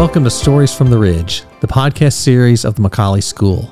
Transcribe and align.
welcome 0.00 0.24
to 0.24 0.30
Stories 0.30 0.74
from 0.74 0.88
the 0.88 0.96
Ridge, 0.96 1.42
the 1.60 1.66
podcast 1.66 2.14
series 2.14 2.64
of 2.64 2.74
the 2.74 2.80
McCallie 2.80 3.22
School. 3.22 3.70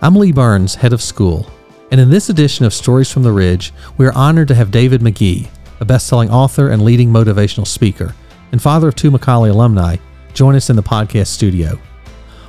I'm 0.00 0.16
Lee 0.16 0.32
Burns, 0.32 0.74
head 0.74 0.94
of 0.94 1.02
school, 1.02 1.46
and 1.90 2.00
in 2.00 2.08
this 2.08 2.30
edition 2.30 2.64
of 2.64 2.72
Stories 2.72 3.12
from 3.12 3.22
the 3.22 3.30
Ridge, 3.30 3.74
we 3.98 4.06
are 4.06 4.14
honored 4.14 4.48
to 4.48 4.54
have 4.54 4.70
David 4.70 5.02
Magee, 5.02 5.50
a 5.80 5.84
best-selling 5.84 6.30
author 6.30 6.70
and 6.70 6.80
leading 6.80 7.10
motivational 7.10 7.66
speaker, 7.66 8.14
and 8.52 8.62
father 8.62 8.88
of 8.88 8.94
two 8.94 9.10
McCallie 9.10 9.50
alumni, 9.50 9.96
join 10.32 10.54
us 10.54 10.70
in 10.70 10.76
the 10.76 10.82
podcast 10.82 11.26
studio. 11.26 11.78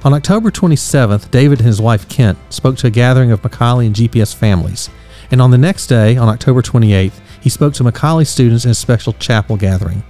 On 0.05 0.14
October 0.14 0.50
27th, 0.50 1.29
David 1.29 1.59
and 1.59 1.68
his 1.68 1.82
wife 1.82 2.07
Kent 2.07 2.37
spoke 2.47 2.78
to 2.78 2.87
a 2.87 2.91
gathering 2.91 3.33
of 3.33 3.41
McCallie 3.41 3.87
and 3.87 3.96
GPS 3.96 4.33
families, 4.33 4.89
and 5.32 5.41
on 5.41 5.51
the 5.51 5.57
next 5.57 5.87
day, 5.87 6.15
on 6.15 6.29
October 6.29 6.61
28th, 6.61 7.19
he 7.41 7.50
spoke 7.50 7.73
to 7.73 7.83
McCallie 7.83 8.25
students 8.25 8.64
in 8.64 8.71
a 8.71 8.73
special 8.73 9.11
chapel 9.11 9.57
gathering. 9.57 10.01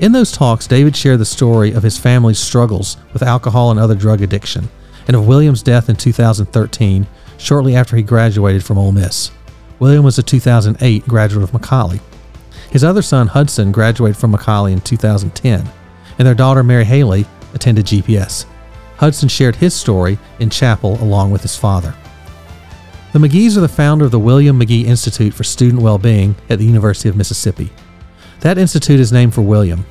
In 0.00 0.12
those 0.12 0.32
talks, 0.32 0.66
David 0.66 0.96
shared 0.96 1.20
the 1.20 1.24
story 1.24 1.72
of 1.72 1.82
his 1.82 1.98
family's 1.98 2.38
struggles 2.38 2.96
with 3.12 3.22
alcohol 3.22 3.70
and 3.70 3.78
other 3.78 3.94
drug 3.94 4.22
addiction, 4.22 4.68
and 5.06 5.16
of 5.16 5.26
William's 5.26 5.62
death 5.62 5.88
in 5.88 5.96
2013, 5.96 7.06
shortly 7.38 7.76
after 7.76 7.96
he 7.96 8.02
graduated 8.02 8.64
from 8.64 8.78
Ole 8.78 8.92
Miss. 8.92 9.30
William 9.78 10.04
was 10.04 10.18
a 10.18 10.22
2008 10.22 11.06
graduate 11.06 11.44
of 11.44 11.52
McCallie. 11.52 12.00
His 12.70 12.82
other 12.82 13.02
son, 13.02 13.28
Hudson, 13.28 13.70
graduated 13.70 14.16
from 14.16 14.32
McCallie 14.32 14.72
in 14.72 14.80
2010, 14.80 15.64
and 16.18 16.26
their 16.26 16.34
daughter, 16.34 16.64
Mary 16.64 16.84
Haley, 16.84 17.26
attended 17.54 17.86
GPS. 17.86 18.46
Hudson 18.96 19.28
shared 19.28 19.56
his 19.56 19.74
story 19.74 20.18
in 20.40 20.50
chapel 20.50 21.00
along 21.02 21.30
with 21.30 21.42
his 21.42 21.56
father. 21.56 21.94
The 23.12 23.20
Magees 23.20 23.56
are 23.56 23.60
the 23.60 23.68
founder 23.68 24.04
of 24.04 24.10
the 24.10 24.18
William 24.18 24.58
Magee 24.58 24.86
Institute 24.86 25.34
for 25.34 25.44
Student 25.44 25.82
Wellbeing 25.82 26.34
at 26.50 26.58
the 26.58 26.64
University 26.64 27.08
of 27.08 27.16
Mississippi. 27.16 27.70
That 28.44 28.58
institute 28.58 29.00
is 29.00 29.10
named 29.10 29.32
for 29.32 29.40
William. 29.40 29.86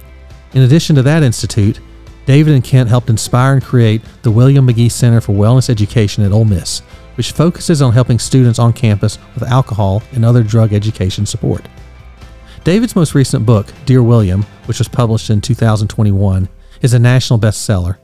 In 0.53 0.61
addition 0.61 0.95
to 0.95 1.01
that 1.01 1.23
institute, 1.23 1.79
David 2.27 2.53
and 2.53 2.63
Kent 2.63 2.87
helped 2.87 3.09
inspire 3.09 3.53
and 3.53 3.63
create 3.63 4.03
the 4.21 4.29
William 4.29 4.67
Magee 4.67 4.89
Center 4.89 5.21
for 5.21 5.33
Wellness 5.33 5.71
Education 5.71 6.23
at 6.23 6.31
Ole 6.31 6.45
Miss, 6.45 6.81
which 7.15 7.31
focuses 7.31 7.81
on 7.81 7.93
helping 7.93 8.19
students 8.19 8.59
on 8.59 8.71
campus 8.71 9.17
with 9.33 9.41
alcohol 9.41 10.03
and 10.11 10.23
other 10.23 10.43
drug 10.43 10.71
education 10.71 11.25
support. 11.25 11.67
David's 12.63 12.95
most 12.95 13.15
recent 13.15 13.43
book, 13.43 13.73
Dear 13.87 14.03
William, 14.03 14.43
which 14.67 14.77
was 14.77 14.87
published 14.87 15.31
in 15.31 15.41
2021, 15.41 16.47
is 16.83 16.93
a 16.93 16.99
national 16.99 17.39
bestseller. 17.39 17.97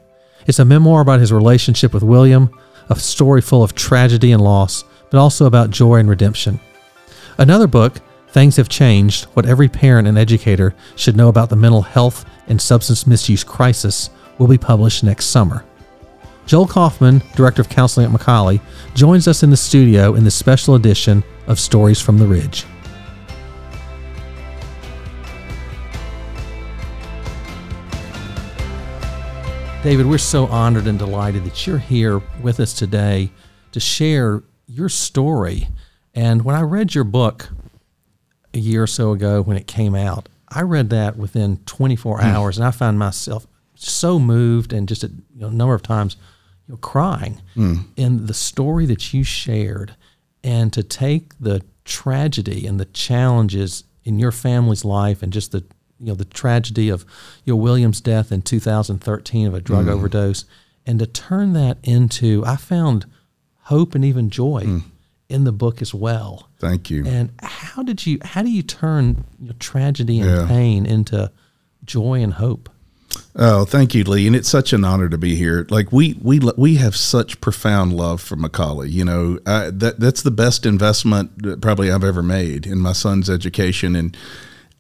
It's 0.48 0.58
a 0.58 0.66
memoir 0.66 1.02
about 1.02 1.20
his 1.20 1.32
relationship 1.32 1.94
with 1.94 2.02
William, 2.02 2.50
a 2.90 2.96
story 2.96 3.42
full 3.42 3.62
of 3.62 3.76
tragedy 3.76 4.32
and 4.32 4.44
loss, 4.44 4.84
but 5.12 5.20
also 5.20 5.46
about 5.46 5.70
joy 5.70 5.98
and 5.98 6.10
redemption. 6.10 6.60
Another 7.38 7.68
book, 7.68 8.02
Things 8.32 8.58
Have 8.58 8.70
Changed 8.70 9.26
What 9.34 9.48
Every 9.48 9.68
Parent 9.68 10.08
and 10.08 10.18
Educator 10.18 10.76
Should 10.96 11.18
Know 11.18 11.30
About 11.30 11.50
the 11.50 11.56
Mental 11.56 11.82
Health 11.82 12.26
and 12.48 12.62
Substance 12.62 13.08
Misuse 13.08 13.44
Crisis, 13.44 14.12
will 14.38 14.48
be 14.48 14.58
published 14.58 15.04
next 15.04 15.26
summer. 15.26 15.66
Joel 16.46 16.68
Coffman, 16.68 17.22
Director 17.36 17.62
of 17.62 17.70
Counseling 17.70 18.06
at 18.06 18.12
McCallie, 18.12 18.62
joins 18.96 19.28
us 19.28 19.44
in 19.44 19.50
the 19.50 19.58
studio 19.58 20.16
in 20.16 20.24
this 20.24 20.36
special 20.36 20.76
edition 20.76 21.24
of 21.48 21.60
Stories 21.60 22.02
from 22.02 22.18
the 22.18 22.26
Ridge. 22.26 22.66
David, 29.84 30.06
we're 30.06 30.18
so 30.18 30.46
honored 30.48 30.88
and 30.88 31.00
delighted 31.00 31.46
that 31.46 31.66
you're 31.66 31.78
here 31.78 32.22
with 32.42 32.60
us 32.60 32.74
today 32.74 33.32
to 33.72 33.80
share 33.80 34.44
your 34.68 34.90
story. 34.90 35.68
And 36.14 36.44
when 36.44 36.56
I 36.56 36.62
read 36.62 36.94
your 36.94 37.06
book, 37.06 37.50
a 38.54 38.60
year 38.60 38.84
or 38.84 38.88
so 38.88 39.12
ago 39.12 39.42
when 39.42 39.58
it 39.58 39.68
came 39.68 39.96
out. 39.96 40.30
I 40.48 40.62
read 40.62 40.90
that 40.90 41.16
within 41.16 41.58
24 41.66 42.20
hmm. 42.20 42.26
hours, 42.26 42.58
and 42.58 42.66
I 42.66 42.72
found 42.72 42.98
myself 42.98 43.46
so 43.76 44.20
moved 44.20 44.74
and 44.74 44.88
just 44.88 45.04
a 45.04 45.08
you 45.08 45.42
know, 45.42 45.50
number 45.50 45.74
of 45.74 45.84
times 45.84 46.18
you 46.68 46.74
know, 46.74 46.78
crying 46.78 47.42
mm. 47.56 47.86
in 47.96 48.26
the 48.26 48.34
story 48.34 48.86
that 48.88 49.14
you 49.14 49.24
shared, 49.24 49.96
and 50.44 50.74
to 50.74 50.84
take 50.84 51.38
the 51.40 51.64
tragedy 51.86 52.68
and 52.68 52.80
the 52.80 52.86
challenges 52.86 53.84
in 54.04 54.20
your 54.20 54.32
family's 54.32 54.86
life 54.86 55.24
and 55.24 55.34
just 55.34 55.52
the 55.52 55.64
you 56.00 56.08
know 56.08 56.16
the 56.16 56.26
tragedy 56.26 56.90
of 56.90 57.06
you 57.46 57.54
know 57.54 57.58
William's 57.58 58.02
death 58.02 58.32
in 58.32 58.42
2013 58.42 59.48
of 59.48 59.54
a 59.54 59.62
drug 59.62 59.86
mm. 59.86 59.90
overdose, 59.90 60.46
and 60.86 61.00
to 61.00 61.06
turn 61.06 61.54
that 61.54 61.78
into 61.84 62.44
I 62.46 62.56
found 62.56 63.06
hope 63.64 63.96
and 63.96 64.04
even 64.04 64.30
joy 64.30 64.64
mm. 64.64 64.84
In 65.30 65.44
the 65.44 65.52
book 65.52 65.80
as 65.80 65.94
well. 65.94 66.50
Thank 66.58 66.90
you. 66.90 67.06
And 67.06 67.30
how 67.40 67.84
did 67.84 68.06
you? 68.06 68.18
How 68.24 68.42
do 68.42 68.50
you 68.50 68.64
turn 68.64 69.26
tragedy 69.60 70.20
and 70.20 70.30
yeah. 70.30 70.48
pain 70.48 70.88
into 70.88 71.32
joy 71.86 72.24
and 72.24 72.34
hope? 72.34 72.68
Oh, 73.36 73.64
thank 73.64 73.96
you, 73.96 74.04
Lee, 74.04 74.28
and 74.28 74.36
it's 74.36 74.50
such 74.50 74.74
an 74.74 74.84
honor 74.84 75.08
to 75.08 75.18
be 75.18 75.36
here. 75.36 75.66
Like 75.70 75.92
we 75.92 76.18
we 76.22 76.40
we 76.58 76.76
have 76.76 76.96
such 76.96 77.40
profound 77.42 77.94
love 77.94 78.22
for 78.22 78.36
McCallie. 78.36 78.92
You 78.92 79.06
know, 79.06 79.40
I, 79.46 79.70
that 79.70 80.00
that's 80.00 80.24
the 80.24 80.32
best 80.32 80.66
investment 80.66 81.62
probably 81.62 81.92
I've 81.92 82.04
ever 82.04 82.24
made 82.24 82.66
in 82.66 82.80
my 82.80 82.94
son's 82.94 83.30
education, 83.30 83.96
and 83.96 84.18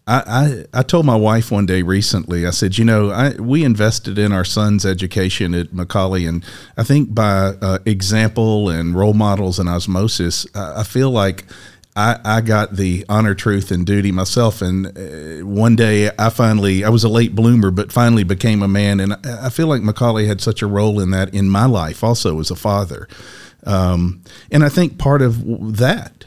I, 0.09 0.66
I, 0.74 0.84
told 0.84 1.06
my 1.06 1.16
wife 1.16 1.52
one 1.52 1.68
day 1.68 1.84
recently, 1.84 2.47
I 2.47 2.50
said, 2.50 2.80
you 2.80 2.86
know, 2.86 3.12
I, 3.12 3.34
we 3.40 3.64
invested 3.64 4.18
in 4.18 4.31
our 4.31 4.44
son's 4.44 4.84
education 4.84 5.53
at 5.53 5.68
McCallie. 5.68 6.28
and 6.28 6.44
I 6.78 6.84
think 6.84 7.14
by 7.14 7.53
uh, 7.62 7.78
example 7.86 8.70
and 8.70 8.96
role 8.96 9.14
models 9.14 9.59
and 9.59 9.70
osmosis, 9.70 10.47
I, 10.56 10.80
I 10.80 10.84
feel 10.84 11.12
like 11.12 11.46
I, 11.96 12.20
I 12.25 12.42
got 12.42 12.75
the 12.75 13.06
honor, 13.08 13.36
truth, 13.36 13.70
and 13.70 13.86
duty 13.86 14.12
myself. 14.12 14.64
And 14.64 14.88
uh, 14.88 15.46
one 15.46 15.75
day 15.75 16.09
I 16.18 16.30
finally, 16.30 16.84
I 16.84 16.90
was 16.90 17.03
a 17.03 17.09
late 17.09 17.36
bloomer, 17.36 17.70
but 17.70 17.91
finally 17.91 18.24
became 18.24 18.64
a 18.64 18.68
man. 18.68 19.00
And 19.00 19.14
I, 19.14 19.20
I 19.44 19.50
feel 19.50 19.68
like 19.68 19.81
McCallie 19.81 20.28
had 20.28 20.41
such 20.41 20.64
a 20.64 20.68
role 20.68 21.00
in 21.00 21.12
that 21.12 21.34
in 21.36 21.50
my 21.50 21.66
life 21.66 22.03
also 22.03 22.40
as 22.40 22.50
a 22.50 22.56
father. 22.56 23.08
Um, 23.64 24.24
and 24.52 24.64
I 24.64 24.70
think 24.70 24.97
part 24.97 25.22
of 25.22 25.78
that, 25.78 26.26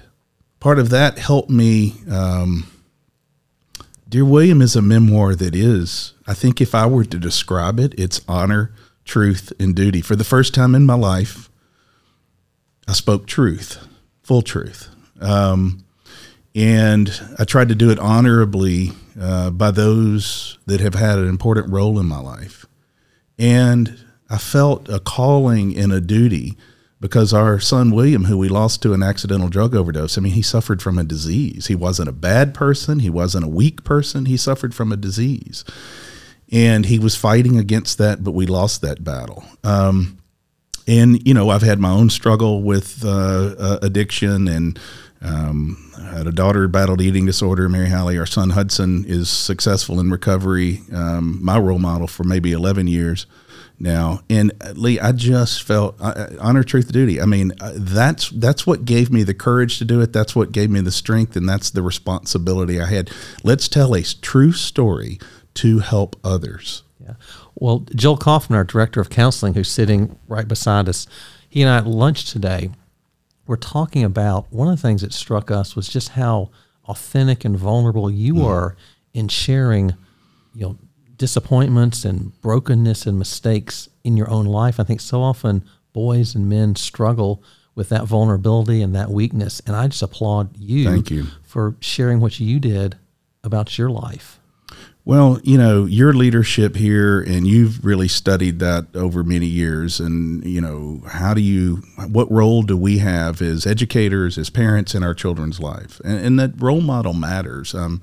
part 0.60 0.78
of 0.78 0.90
that 0.90 1.18
helped 1.18 1.50
me. 1.50 1.94
Um, 2.08 2.68
Dear 4.12 4.26
William 4.26 4.60
is 4.60 4.76
a 4.76 4.82
memoir 4.82 5.34
that 5.34 5.54
is, 5.54 6.12
I 6.26 6.34
think 6.34 6.60
if 6.60 6.74
I 6.74 6.84
were 6.84 7.06
to 7.06 7.18
describe 7.18 7.80
it, 7.80 7.94
it's 7.98 8.20
honor, 8.28 8.70
truth, 9.06 9.54
and 9.58 9.74
duty. 9.74 10.02
For 10.02 10.16
the 10.16 10.22
first 10.22 10.52
time 10.52 10.74
in 10.74 10.84
my 10.84 10.96
life, 10.96 11.48
I 12.86 12.92
spoke 12.92 13.26
truth, 13.26 13.78
full 14.22 14.42
truth. 14.42 14.90
Um, 15.18 15.86
and 16.54 17.10
I 17.38 17.44
tried 17.44 17.70
to 17.70 17.74
do 17.74 17.88
it 17.88 17.98
honorably 17.98 18.92
uh, 19.18 19.48
by 19.48 19.70
those 19.70 20.58
that 20.66 20.82
have 20.82 20.94
had 20.94 21.18
an 21.18 21.26
important 21.26 21.72
role 21.72 21.98
in 21.98 22.04
my 22.04 22.20
life. 22.20 22.66
And 23.38 23.98
I 24.28 24.36
felt 24.36 24.90
a 24.90 25.00
calling 25.00 25.74
and 25.74 25.90
a 25.90 26.02
duty 26.02 26.58
because 27.02 27.34
our 27.34 27.58
son 27.58 27.90
William, 27.90 28.26
who 28.26 28.38
we 28.38 28.48
lost 28.48 28.80
to 28.80 28.94
an 28.94 29.02
accidental 29.02 29.48
drug 29.48 29.74
overdose, 29.74 30.16
I 30.16 30.20
mean, 30.20 30.34
he 30.34 30.40
suffered 30.40 30.80
from 30.80 30.98
a 30.98 31.04
disease. 31.04 31.66
He 31.66 31.74
wasn't 31.74 32.08
a 32.08 32.12
bad 32.12 32.54
person, 32.54 33.00
he 33.00 33.10
wasn't 33.10 33.44
a 33.44 33.48
weak 33.48 33.82
person, 33.82 34.26
he 34.26 34.36
suffered 34.36 34.72
from 34.72 34.92
a 34.92 34.96
disease. 34.96 35.64
And 36.52 36.86
he 36.86 37.00
was 37.00 37.16
fighting 37.16 37.58
against 37.58 37.98
that, 37.98 38.22
but 38.22 38.32
we 38.32 38.46
lost 38.46 38.82
that 38.82 39.02
battle. 39.02 39.42
Um, 39.64 40.18
and, 40.86 41.26
you 41.26 41.34
know, 41.34 41.50
I've 41.50 41.62
had 41.62 41.80
my 41.80 41.90
own 41.90 42.08
struggle 42.08 42.62
with 42.62 43.04
uh, 43.04 43.56
uh, 43.58 43.78
addiction 43.82 44.46
and 44.46 44.78
um, 45.22 45.92
I 45.98 46.18
had 46.18 46.26
a 46.28 46.32
daughter 46.32 46.68
battled 46.68 47.00
eating 47.00 47.26
disorder, 47.26 47.68
Mary 47.68 47.88
Hallie. 47.88 48.18
Our 48.18 48.26
son 48.26 48.50
Hudson 48.50 49.04
is 49.08 49.28
successful 49.28 49.98
in 49.98 50.10
recovery, 50.10 50.82
um, 50.92 51.44
my 51.44 51.58
role 51.58 51.80
model 51.80 52.06
for 52.06 52.22
maybe 52.22 52.52
11 52.52 52.86
years 52.86 53.26
now. 53.82 54.20
And 54.30 54.52
uh, 54.60 54.72
Lee, 54.74 54.98
I 54.98 55.12
just 55.12 55.62
felt 55.62 56.00
uh, 56.00 56.04
uh, 56.04 56.36
honor, 56.40 56.62
truth, 56.62 56.90
duty. 56.90 57.20
I 57.20 57.26
mean, 57.26 57.52
uh, 57.60 57.72
that's 57.74 58.30
that's 58.30 58.66
what 58.66 58.84
gave 58.84 59.10
me 59.10 59.24
the 59.24 59.34
courage 59.34 59.78
to 59.78 59.84
do 59.84 60.00
it. 60.00 60.12
That's 60.12 60.34
what 60.34 60.52
gave 60.52 60.70
me 60.70 60.80
the 60.80 60.92
strength, 60.92 61.36
and 61.36 61.48
that's 61.48 61.70
the 61.70 61.82
responsibility 61.82 62.80
I 62.80 62.86
had. 62.86 63.10
Let's 63.42 63.68
tell 63.68 63.94
a 63.94 64.02
true 64.02 64.52
story 64.52 65.18
to 65.54 65.80
help 65.80 66.16
others. 66.24 66.84
Yeah. 67.00 67.14
Well, 67.54 67.80
Joel 67.94 68.16
Coffman, 68.16 68.56
our 68.56 68.64
director 68.64 69.00
of 69.00 69.10
counseling, 69.10 69.54
who's 69.54 69.70
sitting 69.70 70.18
right 70.28 70.46
beside 70.46 70.88
us, 70.88 71.06
he 71.48 71.60
and 71.62 71.70
I 71.70 71.78
at 71.78 71.86
lunch 71.86 72.30
today, 72.30 72.70
we're 73.46 73.56
talking 73.56 74.04
about 74.04 74.50
one 74.52 74.68
of 74.68 74.76
the 74.76 74.80
things 74.80 75.02
that 75.02 75.12
struck 75.12 75.50
us 75.50 75.76
was 75.76 75.88
just 75.88 76.10
how 76.10 76.50
authentic 76.86 77.44
and 77.44 77.56
vulnerable 77.56 78.10
you 78.10 78.34
mm. 78.34 78.46
are 78.46 78.76
in 79.12 79.28
sharing, 79.28 79.94
you 80.54 80.66
know, 80.66 80.78
disappointments 81.16 82.04
and 82.04 82.40
brokenness 82.40 83.06
and 83.06 83.18
mistakes 83.18 83.88
in 84.04 84.16
your 84.16 84.30
own 84.30 84.46
life. 84.46 84.80
I 84.80 84.84
think 84.84 85.00
so 85.00 85.22
often 85.22 85.64
boys 85.92 86.34
and 86.34 86.48
men 86.48 86.74
struggle 86.74 87.42
with 87.74 87.88
that 87.88 88.04
vulnerability 88.04 88.82
and 88.82 88.94
that 88.94 89.10
weakness. 89.10 89.60
And 89.66 89.74
I 89.74 89.88
just 89.88 90.02
applaud 90.02 90.56
you, 90.58 90.84
Thank 90.84 91.10
you. 91.10 91.26
for 91.42 91.76
sharing 91.80 92.20
what 92.20 92.38
you 92.38 92.60
did 92.60 92.96
about 93.42 93.78
your 93.78 93.90
life. 93.90 94.38
Well, 95.04 95.40
you 95.42 95.58
know, 95.58 95.84
your 95.84 96.12
leadership 96.12 96.76
here, 96.76 97.20
and 97.20 97.44
you've 97.44 97.84
really 97.84 98.06
studied 98.06 98.60
that 98.60 98.94
over 98.94 99.24
many 99.24 99.46
years. 99.46 99.98
And, 99.98 100.44
you 100.44 100.60
know, 100.60 101.02
how 101.08 101.34
do 101.34 101.40
you, 101.40 101.82
what 102.08 102.30
role 102.30 102.62
do 102.62 102.76
we 102.76 102.98
have 102.98 103.42
as 103.42 103.66
educators, 103.66 104.38
as 104.38 104.48
parents 104.48 104.94
in 104.94 105.02
our 105.02 105.14
children's 105.14 105.58
life? 105.58 106.00
And, 106.04 106.24
and 106.24 106.38
that 106.38 106.52
role 106.62 106.80
model 106.80 107.14
matters. 107.14 107.74
Um, 107.74 108.00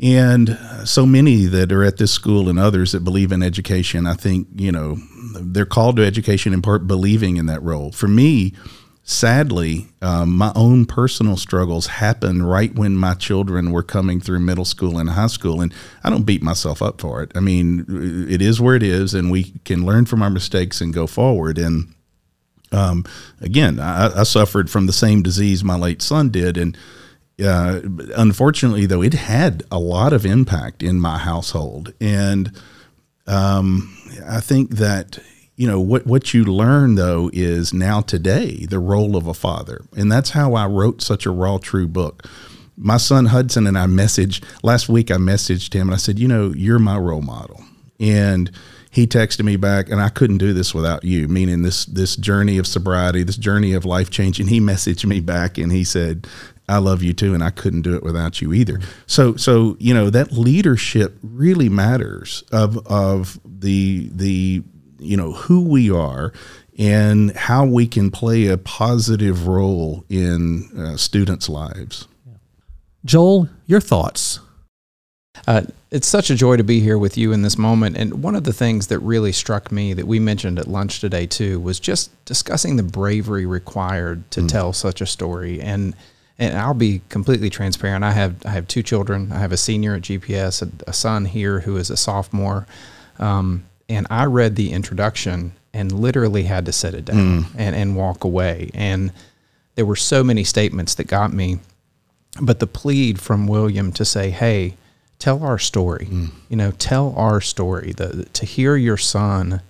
And 0.00 0.56
so 0.84 1.04
many 1.04 1.46
that 1.46 1.72
are 1.72 1.82
at 1.82 1.96
this 1.96 2.12
school 2.12 2.48
and 2.48 2.58
others 2.58 2.92
that 2.92 3.02
believe 3.02 3.32
in 3.32 3.42
education, 3.42 4.06
I 4.06 4.14
think, 4.14 4.46
you 4.54 4.70
know, 4.70 4.96
they're 5.40 5.66
called 5.66 5.96
to 5.96 6.06
education 6.06 6.52
in 6.52 6.62
part 6.62 6.86
believing 6.86 7.36
in 7.36 7.46
that 7.46 7.62
role. 7.62 7.90
For 7.90 8.06
me, 8.06 8.54
sadly, 9.02 9.88
um, 10.00 10.36
my 10.36 10.52
own 10.54 10.86
personal 10.86 11.36
struggles 11.36 11.88
happened 11.88 12.48
right 12.48 12.72
when 12.74 12.94
my 12.94 13.14
children 13.14 13.72
were 13.72 13.82
coming 13.82 14.20
through 14.20 14.38
middle 14.38 14.64
school 14.64 14.98
and 14.98 15.10
high 15.10 15.26
school. 15.26 15.60
And 15.60 15.74
I 16.04 16.10
don't 16.10 16.26
beat 16.26 16.42
myself 16.42 16.80
up 16.80 17.00
for 17.00 17.22
it. 17.22 17.32
I 17.34 17.40
mean, 17.40 18.26
it 18.30 18.40
is 18.40 18.60
where 18.60 18.76
it 18.76 18.84
is, 18.84 19.14
and 19.14 19.32
we 19.32 19.54
can 19.64 19.84
learn 19.84 20.06
from 20.06 20.22
our 20.22 20.30
mistakes 20.30 20.80
and 20.80 20.94
go 20.94 21.08
forward. 21.08 21.58
And 21.58 21.92
um, 22.70 23.04
again, 23.40 23.80
I, 23.80 24.20
I, 24.20 24.22
suffered 24.24 24.68
from 24.68 24.86
the 24.86 24.92
same 24.92 25.22
disease 25.22 25.64
my 25.64 25.76
late 25.76 26.02
son 26.02 26.28
did. 26.28 26.58
And 26.58 26.76
uh, 27.44 27.80
unfortunately, 28.16 28.86
though, 28.86 29.02
it 29.02 29.14
had 29.14 29.62
a 29.70 29.78
lot 29.78 30.12
of 30.12 30.26
impact 30.26 30.82
in 30.82 31.00
my 31.00 31.18
household, 31.18 31.94
and 32.00 32.52
um, 33.26 33.96
I 34.28 34.40
think 34.40 34.70
that 34.72 35.18
you 35.56 35.66
know 35.66 35.80
what 35.80 36.06
what 36.06 36.34
you 36.34 36.44
learn 36.44 36.96
though 36.96 37.30
is 37.32 37.72
now 37.72 38.00
today 38.00 38.66
the 38.66 38.78
role 38.78 39.16
of 39.16 39.26
a 39.26 39.34
father, 39.34 39.84
and 39.96 40.10
that's 40.10 40.30
how 40.30 40.54
I 40.54 40.66
wrote 40.66 41.00
such 41.02 41.26
a 41.26 41.30
raw, 41.30 41.58
true 41.58 41.86
book. 41.86 42.24
My 42.76 42.96
son 42.96 43.26
Hudson 43.26 43.66
and 43.66 43.78
I 43.78 43.86
messaged 43.86 44.44
last 44.62 44.88
week. 44.88 45.10
I 45.10 45.16
messaged 45.16 45.74
him 45.74 45.88
and 45.88 45.94
I 45.94 45.98
said, 45.98 46.18
you 46.18 46.28
know, 46.28 46.52
you're 46.54 46.78
my 46.78 46.96
role 46.96 47.22
model, 47.22 47.62
and 47.98 48.50
he 48.90 49.06
texted 49.06 49.44
me 49.44 49.56
back 49.56 49.90
and 49.90 50.00
I 50.00 50.08
couldn't 50.08 50.38
do 50.38 50.52
this 50.52 50.74
without 50.74 51.04
you 51.04 51.28
meaning 51.28 51.62
this 51.62 51.84
this 51.84 52.16
journey 52.16 52.58
of 52.58 52.66
sobriety 52.66 53.22
this 53.22 53.36
journey 53.36 53.74
of 53.74 53.84
life 53.84 54.10
change 54.10 54.40
and 54.40 54.48
he 54.48 54.60
messaged 54.60 55.04
me 55.04 55.20
back 55.20 55.58
and 55.58 55.70
he 55.70 55.84
said 55.84 56.26
I 56.68 56.78
love 56.78 57.02
you 57.02 57.12
too, 57.12 57.34
and 57.34 57.42
I 57.42 57.50
couldn't 57.50 57.82
do 57.82 57.94
it 57.94 58.02
without 58.02 58.40
you 58.40 58.52
either. 58.52 58.80
So, 59.06 59.36
so 59.36 59.76
you 59.78 59.94
know 59.94 60.10
that 60.10 60.32
leadership 60.32 61.16
really 61.22 61.68
matters 61.68 62.44
of 62.52 62.86
of 62.86 63.38
the 63.44 64.10
the 64.12 64.62
you 64.98 65.16
know 65.16 65.32
who 65.32 65.62
we 65.62 65.90
are 65.90 66.32
and 66.78 67.34
how 67.36 67.64
we 67.64 67.86
can 67.86 68.10
play 68.10 68.46
a 68.46 68.56
positive 68.56 69.48
role 69.48 70.04
in 70.08 70.70
uh, 70.78 70.96
students' 70.96 71.48
lives. 71.48 72.06
Joel, 73.04 73.48
your 73.66 73.80
thoughts? 73.80 74.40
Uh, 75.46 75.62
it's 75.90 76.06
such 76.06 76.30
a 76.30 76.34
joy 76.34 76.56
to 76.56 76.64
be 76.64 76.80
here 76.80 76.98
with 76.98 77.16
you 77.16 77.32
in 77.32 77.42
this 77.42 77.56
moment. 77.56 77.96
And 77.96 78.22
one 78.22 78.34
of 78.34 78.44
the 78.44 78.52
things 78.52 78.88
that 78.88 78.98
really 79.00 79.32
struck 79.32 79.72
me 79.72 79.94
that 79.94 80.06
we 80.06 80.18
mentioned 80.18 80.58
at 80.58 80.66
lunch 80.66 81.00
today 81.00 81.26
too 81.26 81.60
was 81.60 81.80
just 81.80 82.12
discussing 82.24 82.76
the 82.76 82.82
bravery 82.82 83.46
required 83.46 84.30
to 84.32 84.40
mm. 84.42 84.48
tell 84.48 84.72
such 84.72 85.00
a 85.00 85.06
story 85.06 85.60
and 85.60 85.94
and 86.38 86.56
I'll 86.56 86.74
be 86.74 87.02
completely 87.08 87.50
transparent. 87.50 88.04
I 88.04 88.12
have 88.12 88.36
I 88.46 88.50
have 88.50 88.68
two 88.68 88.82
children. 88.82 89.32
I 89.32 89.38
have 89.38 89.52
a 89.52 89.56
senior 89.56 89.94
at 89.94 90.02
GPS, 90.02 90.62
a, 90.62 90.90
a 90.90 90.92
son 90.92 91.24
here 91.24 91.60
who 91.60 91.76
is 91.76 91.90
a 91.90 91.96
sophomore, 91.96 92.66
um, 93.18 93.64
and 93.88 94.06
I 94.08 94.26
read 94.26 94.56
the 94.56 94.72
introduction 94.72 95.52
and 95.74 95.92
literally 95.92 96.44
had 96.44 96.66
to 96.66 96.72
set 96.72 96.94
it 96.94 97.04
down 97.06 97.44
mm. 97.44 97.46
and 97.56 97.74
and 97.74 97.96
walk 97.96 98.24
away. 98.24 98.70
And 98.72 99.12
there 99.74 99.86
were 99.86 99.96
so 99.96 100.22
many 100.22 100.44
statements 100.44 100.94
that 100.96 101.06
got 101.08 101.32
me, 101.32 101.58
but 102.40 102.60
the 102.60 102.66
plead 102.66 103.20
from 103.20 103.46
William 103.46 103.92
to 103.92 104.04
say, 104.04 104.30
"Hey, 104.30 104.76
tell 105.18 105.42
our 105.42 105.58
story. 105.58 106.06
Mm. 106.10 106.30
You 106.48 106.56
know, 106.56 106.70
tell 106.70 107.14
our 107.16 107.40
story. 107.40 107.92
The 107.92 108.26
to 108.32 108.46
hear 108.46 108.76
your 108.76 108.96
son." 108.96 109.60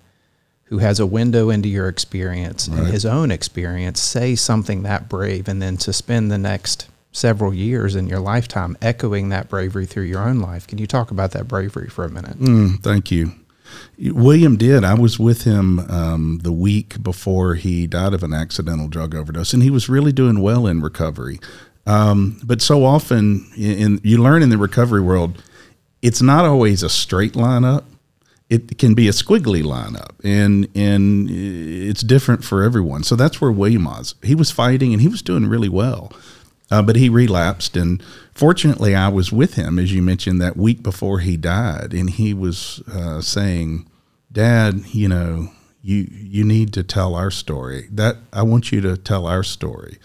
Who 0.69 0.77
has 0.77 0.99
a 0.99 1.05
window 1.05 1.49
into 1.49 1.67
your 1.67 1.87
experience 1.87 2.69
right. 2.69 2.79
and 2.79 2.87
his 2.89 3.03
own 3.03 3.31
experience 3.31 3.99
say 3.99 4.35
something 4.35 4.83
that 4.83 5.09
brave 5.09 5.47
and 5.47 5.61
then 5.61 5.75
to 5.77 5.91
spend 5.91 6.31
the 6.31 6.37
next 6.37 6.87
several 7.11 7.51
years 7.51 7.95
in 7.95 8.07
your 8.07 8.19
lifetime 8.19 8.77
echoing 8.79 9.29
that 9.29 9.49
bravery 9.49 9.87
through 9.87 10.03
your 10.03 10.21
own 10.21 10.39
life. 10.39 10.67
Can 10.67 10.77
you 10.77 10.85
talk 10.85 11.09
about 11.09 11.31
that 11.31 11.47
bravery 11.47 11.89
for 11.89 12.05
a 12.05 12.09
minute? 12.09 12.37
Mm, 12.37 12.81
thank 12.83 13.09
you. 13.09 13.31
William 13.97 14.57
did. 14.57 14.83
I 14.83 14.93
was 14.93 15.17
with 15.17 15.43
him 15.43 15.79
um, 15.91 16.39
the 16.43 16.51
week 16.51 17.01
before 17.01 17.55
he 17.55 17.87
died 17.87 18.13
of 18.13 18.21
an 18.21 18.33
accidental 18.33 18.87
drug 18.87 19.15
overdose, 19.15 19.53
and 19.53 19.63
he 19.63 19.71
was 19.71 19.89
really 19.89 20.11
doing 20.11 20.39
well 20.39 20.67
in 20.67 20.81
recovery. 20.81 21.39
Um, 21.87 22.39
but 22.43 22.61
so 22.61 22.85
often, 22.85 23.49
in, 23.57 23.71
in, 23.71 24.01
you 24.03 24.21
learn 24.21 24.43
in 24.43 24.49
the 24.49 24.57
recovery 24.57 25.01
world, 25.01 25.43
it's 26.01 26.21
not 26.21 26.45
always 26.45 26.83
a 26.83 26.89
straight 26.89 27.35
line 27.35 27.65
up 27.65 27.85
it 28.49 28.79
can 28.79 28.95
be 28.95 29.07
a 29.07 29.11
squiggly 29.11 29.63
lineup 29.63 30.13
and 30.23 30.67
and 30.75 31.29
it's 31.29 32.01
different 32.01 32.43
for 32.43 32.63
everyone. 32.63 33.03
So 33.03 33.15
that's 33.15 33.39
where 33.39 33.51
William 33.51 33.85
was. 33.85 34.15
He 34.23 34.35
was 34.35 34.51
fighting 34.51 34.91
and 34.91 35.01
he 35.01 35.07
was 35.07 35.21
doing 35.21 35.47
really 35.47 35.69
well. 35.69 36.11
Uh, 36.71 36.81
but 36.81 36.95
he 36.95 37.09
relapsed 37.09 37.75
and 37.77 38.03
fortunately 38.33 38.95
I 38.95 39.07
was 39.07 39.31
with 39.31 39.55
him 39.55 39.79
as 39.79 39.93
you 39.93 40.01
mentioned 40.01 40.41
that 40.41 40.57
week 40.57 40.83
before 40.83 41.19
he 41.19 41.37
died 41.37 41.93
and 41.93 42.09
he 42.09 42.33
was 42.33 42.81
uh, 42.91 43.21
saying, 43.21 43.87
"Dad, 44.31 44.83
you 44.87 45.07
know, 45.07 45.51
you 45.81 46.07
you 46.11 46.43
need 46.43 46.73
to 46.73 46.83
tell 46.83 47.15
our 47.15 47.31
story. 47.31 47.87
That 47.91 48.17
I 48.33 48.41
want 48.43 48.71
you 48.71 48.81
to 48.81 48.97
tell 48.97 49.27
our 49.27 49.43
story." 49.43 49.97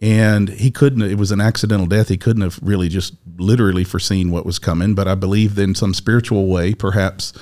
and 0.00 0.48
he 0.48 0.68
couldn't 0.68 1.02
it 1.02 1.16
was 1.16 1.30
an 1.30 1.40
accidental 1.40 1.86
death 1.86 2.08
he 2.08 2.16
couldn't 2.16 2.42
have 2.42 2.58
really 2.60 2.88
just 2.88 3.14
literally 3.36 3.84
foreseen 3.84 4.32
what 4.32 4.44
was 4.44 4.58
coming 4.58 4.96
but 4.96 5.06
i 5.06 5.14
believe 5.14 5.56
in 5.56 5.76
some 5.76 5.94
spiritual 5.94 6.48
way 6.48 6.74
perhaps 6.74 7.32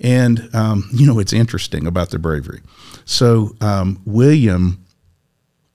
and, 0.00 0.48
um, 0.54 0.88
you 0.92 1.06
know, 1.06 1.18
it's 1.18 1.32
interesting 1.32 1.86
about 1.86 2.10
their 2.10 2.18
bravery. 2.18 2.60
So, 3.04 3.54
um, 3.60 4.00
William, 4.04 4.84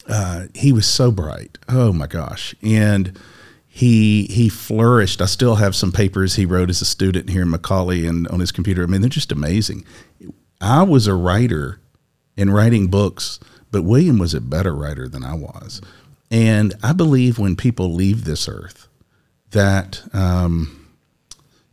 uh, 0.08 0.46
he 0.54 0.72
was 0.72 0.88
so 0.88 1.12
bright. 1.12 1.58
Oh 1.70 1.94
my 1.94 2.08
gosh. 2.08 2.56
And 2.62 3.18
he, 3.68 4.26
he 4.26 4.50
flourished. 4.50 5.22
I 5.22 5.26
still 5.26 5.56
have 5.56 5.76
some 5.76 5.92
papers 5.92 6.36
he 6.36 6.46
wrote 6.46 6.70
as 6.70 6.82
a 6.82 6.86
student 6.86 7.30
here 7.30 7.44
in 7.44 7.52
McCallie 7.52 8.08
and 8.08 8.28
on 8.30 8.40
his 8.40 8.52
computer. 8.52 8.84
I 8.84 8.86
mean, 8.88 9.02
they're 9.02 9.10
just 9.10 9.32
amazing. 9.32 9.86
I 10.62 10.84
was 10.84 11.08
a 11.08 11.14
writer 11.14 11.80
in 12.38 12.50
writing 12.50 12.88
books, 12.88 13.40
but 13.72 13.84
William 13.84 14.18
was 14.18 14.34
a 14.34 14.42
better 14.42 14.74
writer 14.74 15.08
than 15.08 15.24
I 15.24 15.36
was. 15.36 15.82
And 16.32 16.74
I 16.82 16.94
believe 16.94 17.38
when 17.38 17.56
people 17.56 17.94
leave 17.94 18.26
this 18.26 18.48
earth, 18.48 18.88
that 19.52 20.02
um, 20.14 20.85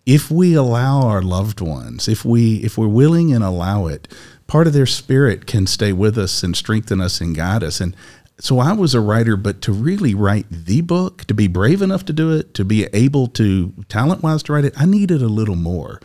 if 0.05 0.31
we 0.31 0.55
allow 0.55 1.03
our 1.03 1.23
loved 1.23 1.61
ones, 1.61 2.09
if 2.09 2.25
we 2.25 2.57
if 2.57 2.77
we're 2.77 2.89
willing 2.89 3.33
and 3.33 3.45
allow 3.45 3.87
it, 3.87 4.09
part 4.47 4.67
of 4.67 4.73
their 4.73 4.87
spirit 4.87 5.47
can 5.47 5.67
stay 5.67 5.93
with 5.93 6.19
us 6.19 6.43
and 6.43 6.57
strengthen 6.57 7.01
us 7.01 7.21
and 7.21 7.37
guide 7.37 7.63
us. 7.63 7.81
And 7.81 7.97
so 8.39 8.59
I 8.59 8.73
was 8.73 8.95
a 8.95 9.01
writer, 9.01 9.37
but 9.37 9.61
to 9.63 9.73
really 9.73 10.15
write 10.15 10.47
the 10.51 10.81
book, 10.81 11.25
to 11.27 11.35
be 11.35 11.47
brave 11.47 11.81
enough 11.83 12.05
to 12.07 12.13
do 12.13 12.33
it, 12.33 12.55
to 12.55 12.65
be 12.65 12.87
able 12.93 13.29
to 13.29 13.73
talent 13.89 14.23
wise 14.23 14.43
to 14.45 14.53
write 14.53 14.65
it, 14.65 14.75
I 14.77 14.87
needed 14.87 15.23
a 15.23 15.29
little 15.29 15.57
more. 15.57 16.01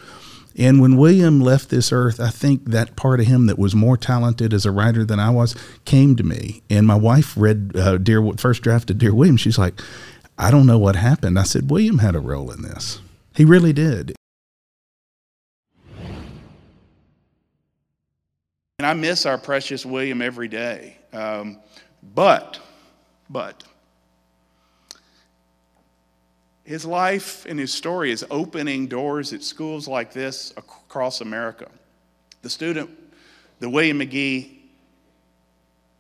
And 0.56 0.82
when 0.82 0.98
William 0.98 1.40
left 1.40 1.70
this 1.70 1.92
earth, 1.92 2.20
I 2.20 2.30
think 2.30 2.66
that 2.66 2.96
part 2.96 3.20
of 3.20 3.28
him 3.28 3.46
that 3.46 3.60
was 3.60 3.76
more 3.76 3.96
talented 3.96 4.54
as 4.54 4.66
a 4.66 4.72
writer 4.72 5.06
than 5.06 5.20
I 5.20 5.30
was 5.30 5.56
came 5.86 6.16
to 6.16 6.24
me. 6.24 6.64
And 6.70 6.88
my 6.88 6.96
wife 6.96 7.34
read 7.38 7.74
uh, 7.76 7.98
Dear 7.98 8.34
first 8.38 8.64
draft 8.64 8.90
of 8.90 8.98
Dear 8.98 9.14
William. 9.14 9.38
She's 9.38 9.58
like, 9.60 9.80
I 10.38 10.52
don't 10.52 10.66
know 10.66 10.80
what 10.80 10.96
happened. 10.96 11.38
I 11.38 11.44
said, 11.44 11.70
William 11.70 12.00
had 12.00 12.16
a 12.16 12.20
role 12.20 12.52
in 12.52 12.64
this. 12.64 13.00
He 13.38 13.46
really 13.46 13.72
did. 13.72 14.16
And 18.80 18.88
I 18.88 18.94
miss 18.94 19.28
our 19.28 19.38
precious 19.38 19.86
William 19.86 20.24
every 20.24 20.48
day. 20.48 20.98
Um, 21.14 21.60
but, 22.16 22.60
but, 23.30 23.64
his 26.64 26.84
life 26.84 27.46
and 27.46 27.60
his 27.60 27.72
story 27.72 28.12
is 28.12 28.26
opening 28.32 28.88
doors 28.88 29.32
at 29.34 29.44
schools 29.44 29.88
like 29.88 30.12
this 30.12 30.52
across 30.58 31.22
America. 31.22 31.70
The 32.42 32.50
student, 32.50 32.90
the 33.60 33.70
William 33.70 34.00
Magee 34.00 34.64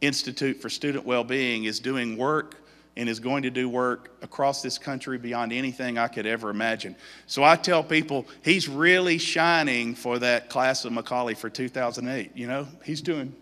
Institute 0.02 0.60
for 0.60 0.70
Student 0.70 1.06
Wellbeing, 1.06 1.66
is 1.66 1.80
doing 1.80 2.18
work 2.18 2.56
and 2.98 3.08
is 3.08 3.20
going 3.20 3.44
to 3.44 3.52
do 3.52 3.70
work 3.70 4.18
across 4.24 4.64
this 4.64 4.80
country 4.80 5.20
beyond 5.20 5.54
anything 5.54 6.00
I 6.00 6.08
could 6.08 6.26
ever 6.26 6.50
imagine. 6.50 6.96
So 7.28 7.44
I 7.44 7.56
tell 7.56 7.84
people 7.84 8.26
he's 8.44 8.68
really 8.68 9.20
shining 9.20 9.94
for 9.94 10.18
that 10.18 10.50
class 10.50 10.84
of 10.84 10.92
McCallie 10.92 11.38
for 11.38 11.48
2008. 11.48 12.32
You 12.36 12.48
know, 12.48 12.68
he's 12.84 13.02
doing 13.02 13.36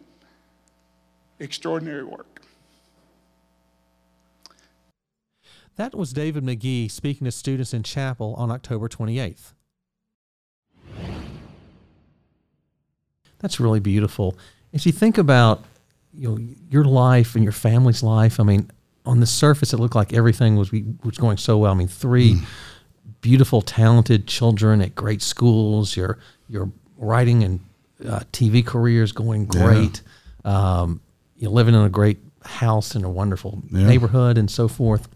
extraordinary 1.40 2.04
work. 2.04 2.42
That 5.78 5.96
was 5.96 6.12
David 6.12 6.44
Magee 6.44 6.90
speaking 6.90 7.24
to 7.24 7.32
students 7.32 7.74
in 7.74 7.84
chapel 7.84 8.36
on 8.38 8.52
October 8.52 8.90
28th. 8.90 9.54
That's 13.40 13.60
really 13.60 13.80
beautiful. 13.80 14.38
As 14.74 14.86
you 14.86 14.92
think 14.92 15.18
about 15.18 15.64
you 16.14 16.30
know 16.30 16.38
your 16.70 16.84
life 16.84 17.36
and 17.36 17.44
your 17.44 17.54
family's 17.54 18.04
life, 18.04 18.40
I 18.40 18.44
mean, 18.44 18.70
on 19.06 19.20
the 19.20 19.26
surface, 19.26 19.74
it 19.74 19.78
looked 19.78 19.96
like 19.96 20.14
everything 20.14 20.56
was 20.56 20.72
was 20.72 21.18
going 21.18 21.38
so 21.38 21.58
well. 21.58 21.72
I 21.72 21.76
mean, 21.76 21.88
three 21.88 22.34
mm. 22.34 22.46
beautiful, 23.22 23.62
talented 23.62 24.28
children 24.28 24.82
at 24.82 24.96
great 24.96 25.22
schools. 25.22 25.96
Your 25.96 26.20
your 26.50 26.72
writing 26.98 27.44
and 27.44 27.60
uh, 28.08 28.22
TV 28.32 28.66
careers 28.66 29.12
going 29.12 29.46
great. 29.46 30.02
Yeah. 30.44 30.80
Um, 30.80 31.02
you're 31.38 31.52
living 31.52 31.76
in 31.76 31.82
a 31.82 31.90
great 31.90 32.20
house 32.44 32.96
in 32.96 33.04
a 33.04 33.10
wonderful 33.10 33.64
yeah. 33.72 33.88
neighborhood 33.88 34.38
and 34.38 34.50
so 34.50 34.68
forth. 34.68 35.08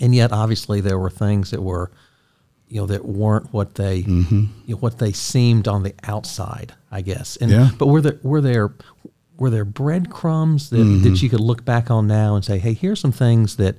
And 0.00 0.14
yet, 0.14 0.32
obviously, 0.32 0.80
there 0.80 0.98
were 0.98 1.10
things 1.10 1.50
that 1.50 1.62
were 1.62 1.90
you 2.68 2.80
know 2.80 2.86
that 2.86 3.04
weren't 3.04 3.52
what 3.52 3.76
they 3.76 3.98
you 3.98 4.48
know, 4.74 4.76
what 4.76 4.98
they 4.98 5.12
seemed 5.12 5.68
on 5.68 5.82
the 5.82 5.94
outside, 6.04 6.74
I 6.90 7.00
guess. 7.02 7.36
And 7.36 7.50
Yeah. 7.50 7.70
but 7.78 7.86
were 7.86 8.00
there 8.00 8.18
were 8.22 8.40
there 8.40 8.72
were 9.38 9.50
there 9.50 9.64
breadcrumbs 9.64 10.70
that, 10.70 10.84
that 11.02 11.22
you 11.22 11.28
could 11.28 11.40
look 11.40 11.64
back 11.64 11.90
on 11.90 12.06
now 12.06 12.34
and 12.36 12.44
say, 12.44 12.58
hey, 12.58 12.72
here's 12.72 13.00
some 13.00 13.12
things 13.12 13.56
that 13.56 13.76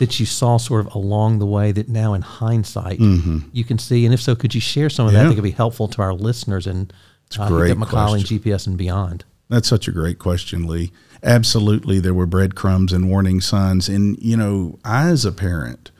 that 0.00 0.20
you 0.20 0.26
saw 0.26 0.56
sort 0.58 0.86
of 0.86 0.94
along 0.94 1.38
the 1.38 1.46
way 1.46 1.72
that 1.72 1.88
now 1.88 2.14
in 2.14 2.22
hindsight 2.22 2.98
you 3.00 3.64
can 3.64 3.78
see, 3.78 4.04
and 4.04 4.12
if 4.14 4.20
so, 4.20 4.34
could 4.36 4.54
you 4.54 4.60
share 4.60 4.90
some 4.90 5.06
of 5.06 5.12
that 5.12 5.22
Yeah. 5.22 5.28
that 5.28 5.34
could 5.34 5.44
be 5.44 5.50
helpful 5.50 5.88
to 5.88 6.02
our 6.02 6.12
listeners 6.14 6.66
and 6.66 6.92
uh, 7.38 7.48
great 7.48 7.70
at 7.72 7.76
question. 7.78 8.16
and 8.18 8.24
GPS 8.42 8.66
and 8.66 8.76
beyond? 8.76 9.24
That's 9.48 9.66
such 9.68 9.88
a 9.88 9.92
great 9.92 10.18
question, 10.18 10.66
Lee. 10.66 10.92
Absolutely, 11.22 11.98
there 12.00 12.14
were 12.14 12.26
breadcrumbs 12.26 12.92
and 12.92 13.08
warning 13.08 13.40
signs, 13.40 13.88
and 13.88 14.18
you 14.20 14.36
know, 14.36 14.78
I 14.84 15.08
as 15.08 15.24
a 15.24 15.32
parent, 15.32 15.90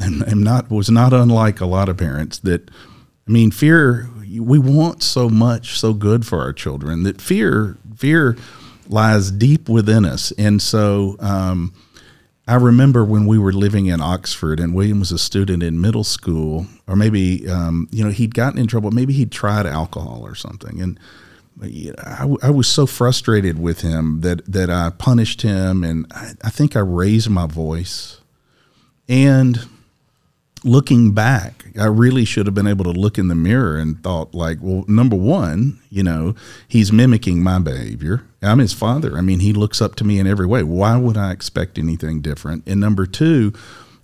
am 0.00 0.42
not 0.42 0.70
was 0.70 0.90
not 0.90 1.12
unlike 1.12 1.60
a 1.60 1.66
lot 1.66 1.88
of 1.88 1.96
parents. 1.96 2.38
That 2.40 2.70
I 3.26 3.30
mean, 3.30 3.50
fear. 3.50 4.08
We 4.40 4.58
want 4.58 5.02
so 5.02 5.28
much, 5.28 5.78
so 5.78 5.92
good 5.92 6.24
for 6.26 6.40
our 6.40 6.52
children 6.54 7.02
that 7.02 7.20
fear, 7.20 7.76
fear 8.02 8.36
lies 8.88 9.30
deep 9.30 9.68
within 9.68 10.04
us, 10.04 10.32
and 10.32 10.60
so. 10.60 11.16
Um, 11.20 11.72
I 12.48 12.56
remember 12.56 13.04
when 13.04 13.26
we 13.26 13.38
were 13.38 13.52
living 13.52 13.86
in 13.86 14.00
Oxford 14.00 14.58
and 14.58 14.74
William 14.74 14.98
was 14.98 15.12
a 15.12 15.18
student 15.18 15.62
in 15.62 15.80
middle 15.80 16.02
school, 16.02 16.66
or 16.88 16.96
maybe, 16.96 17.48
um, 17.48 17.88
you 17.92 18.02
know, 18.02 18.10
he'd 18.10 18.34
gotten 18.34 18.58
in 18.58 18.66
trouble. 18.66 18.90
Maybe 18.90 19.12
he'd 19.12 19.30
tried 19.30 19.64
alcohol 19.64 20.22
or 20.24 20.34
something. 20.34 20.80
And 20.80 20.98
I, 21.96 22.28
I 22.42 22.50
was 22.50 22.66
so 22.66 22.84
frustrated 22.84 23.60
with 23.60 23.82
him 23.82 24.22
that, 24.22 24.44
that 24.46 24.70
I 24.70 24.90
punished 24.90 25.42
him. 25.42 25.84
And 25.84 26.06
I, 26.10 26.32
I 26.42 26.50
think 26.50 26.74
I 26.74 26.80
raised 26.80 27.30
my 27.30 27.46
voice. 27.46 28.20
And 29.08 29.60
looking 30.64 31.12
back, 31.12 31.64
I 31.78 31.86
really 31.86 32.24
should 32.24 32.46
have 32.46 32.54
been 32.54 32.66
able 32.66 32.84
to 32.84 32.92
look 32.92 33.18
in 33.18 33.28
the 33.28 33.34
mirror 33.34 33.76
and 33.76 34.02
thought, 34.02 34.34
like, 34.34 34.58
well, 34.60 34.84
number 34.86 35.16
one, 35.16 35.80
you 35.90 36.02
know, 36.02 36.34
he's 36.68 36.92
mimicking 36.92 37.42
my 37.42 37.58
behavior. 37.58 38.24
I'm 38.42 38.58
his 38.58 38.72
father. 38.72 39.16
I 39.16 39.20
mean, 39.20 39.40
he 39.40 39.52
looks 39.52 39.80
up 39.80 39.94
to 39.96 40.04
me 40.04 40.18
in 40.18 40.26
every 40.26 40.46
way. 40.46 40.62
Why 40.62 40.96
would 40.96 41.16
I 41.16 41.32
expect 41.32 41.78
anything 41.78 42.20
different? 42.20 42.66
And 42.66 42.80
number 42.80 43.06
two, 43.06 43.52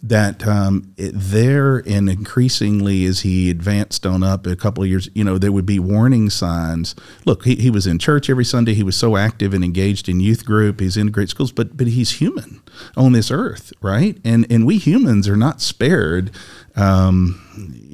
that 0.03 0.47
um, 0.47 0.95
it, 0.97 1.13
there 1.15 1.79
and 1.79 2.09
increasingly 2.09 3.05
as 3.05 3.21
he 3.21 3.51
advanced 3.51 4.07
on 4.07 4.23
up 4.23 4.47
a 4.47 4.55
couple 4.55 4.85
of 4.85 4.89
years, 4.89 5.09
you 5.15 5.25
know, 5.25 5.39
there 5.39 5.51
would 5.51 5.67
be 5.67 5.79
warning 5.79 6.31
signs. 6.31 6.95
Look, 7.25 7.45
he, 7.45 7.57
he 7.57 7.71
was 7.71 7.87
in 7.87 7.99
church 7.99 8.31
every 8.31 8.45
Sunday. 8.45 8.75
He 8.75 8.85
was 8.85 8.97
so 8.97 9.17
active 9.17 9.53
and 9.53 9.65
engaged 9.65 10.09
in 10.09 10.21
youth 10.21 10.45
group. 10.45 10.81
He's 10.81 10.97
in 10.97 11.11
great 11.11 11.31
schools, 11.31 11.51
but 11.51 11.77
but 11.77 11.89
he's 11.89 12.13
human 12.13 12.63
on 12.97 13.13
this 13.13 13.31
earth, 13.31 13.73
right? 13.81 14.17
And 14.25 14.47
and 14.51 14.67
we 14.67 14.79
humans 14.79 15.29
are 15.29 15.37
not 15.37 15.61
spared, 15.61 16.31
um, 16.77 17.41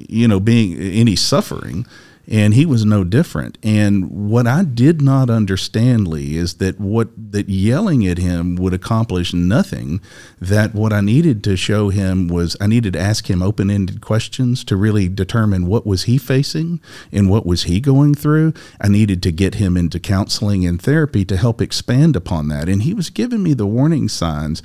you 0.09 0.27
know, 0.27 0.39
being 0.39 0.79
any 0.79 1.15
suffering 1.15 1.87
and 2.27 2.53
he 2.53 2.65
was 2.65 2.85
no 2.85 3.03
different. 3.03 3.57
And 3.63 4.29
what 4.29 4.47
I 4.47 4.63
did 4.63 5.01
not 5.01 5.29
understand, 5.29 6.07
Lee, 6.07 6.37
is 6.37 6.55
that 6.55 6.79
what 6.79 7.09
that 7.31 7.49
yelling 7.49 8.05
at 8.07 8.17
him 8.17 8.55
would 8.55 8.73
accomplish 8.73 9.33
nothing. 9.33 10.01
That 10.39 10.73
what 10.73 10.93
I 10.93 11.01
needed 11.01 11.43
to 11.45 11.55
show 11.55 11.89
him 11.89 12.27
was 12.27 12.57
I 12.59 12.67
needed 12.67 12.93
to 12.93 12.99
ask 12.99 13.29
him 13.29 13.41
open-ended 13.41 14.01
questions 14.01 14.63
to 14.65 14.75
really 14.75 15.07
determine 15.07 15.67
what 15.67 15.85
was 15.85 16.03
he 16.03 16.17
facing 16.17 16.81
and 17.11 17.29
what 17.29 17.45
was 17.45 17.63
he 17.63 17.79
going 17.79 18.15
through. 18.15 18.53
I 18.81 18.87
needed 18.87 19.21
to 19.23 19.31
get 19.31 19.55
him 19.55 19.77
into 19.77 19.99
counseling 19.99 20.65
and 20.65 20.81
therapy 20.81 21.25
to 21.25 21.37
help 21.37 21.61
expand 21.61 22.15
upon 22.15 22.47
that. 22.49 22.67
And 22.69 22.83
he 22.83 22.93
was 22.93 23.09
giving 23.09 23.43
me 23.43 23.53
the 23.53 23.67
warning 23.67 24.09
signs 24.09 24.61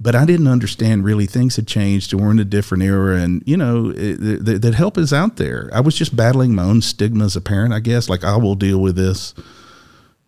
but 0.00 0.14
I 0.14 0.24
didn't 0.24 0.48
understand 0.48 1.04
really 1.04 1.26
things 1.26 1.56
had 1.56 1.66
changed 1.66 2.12
and 2.12 2.22
we're 2.22 2.30
in 2.30 2.38
a 2.38 2.44
different 2.44 2.84
era 2.84 3.16
and 3.16 3.42
you 3.46 3.56
know 3.56 3.92
it, 3.94 4.44
that, 4.44 4.74
help 4.74 4.96
is 4.96 5.12
out 5.12 5.36
there. 5.36 5.70
I 5.72 5.80
was 5.80 5.96
just 5.96 6.14
battling 6.14 6.54
my 6.54 6.62
own 6.62 6.82
stigma 6.82 7.24
as 7.24 7.36
a 7.36 7.40
parent, 7.40 7.74
I 7.74 7.80
guess. 7.80 8.08
Like 8.08 8.24
I 8.24 8.36
will 8.36 8.54
deal 8.54 8.78
with 8.78 8.96
this, 8.96 9.34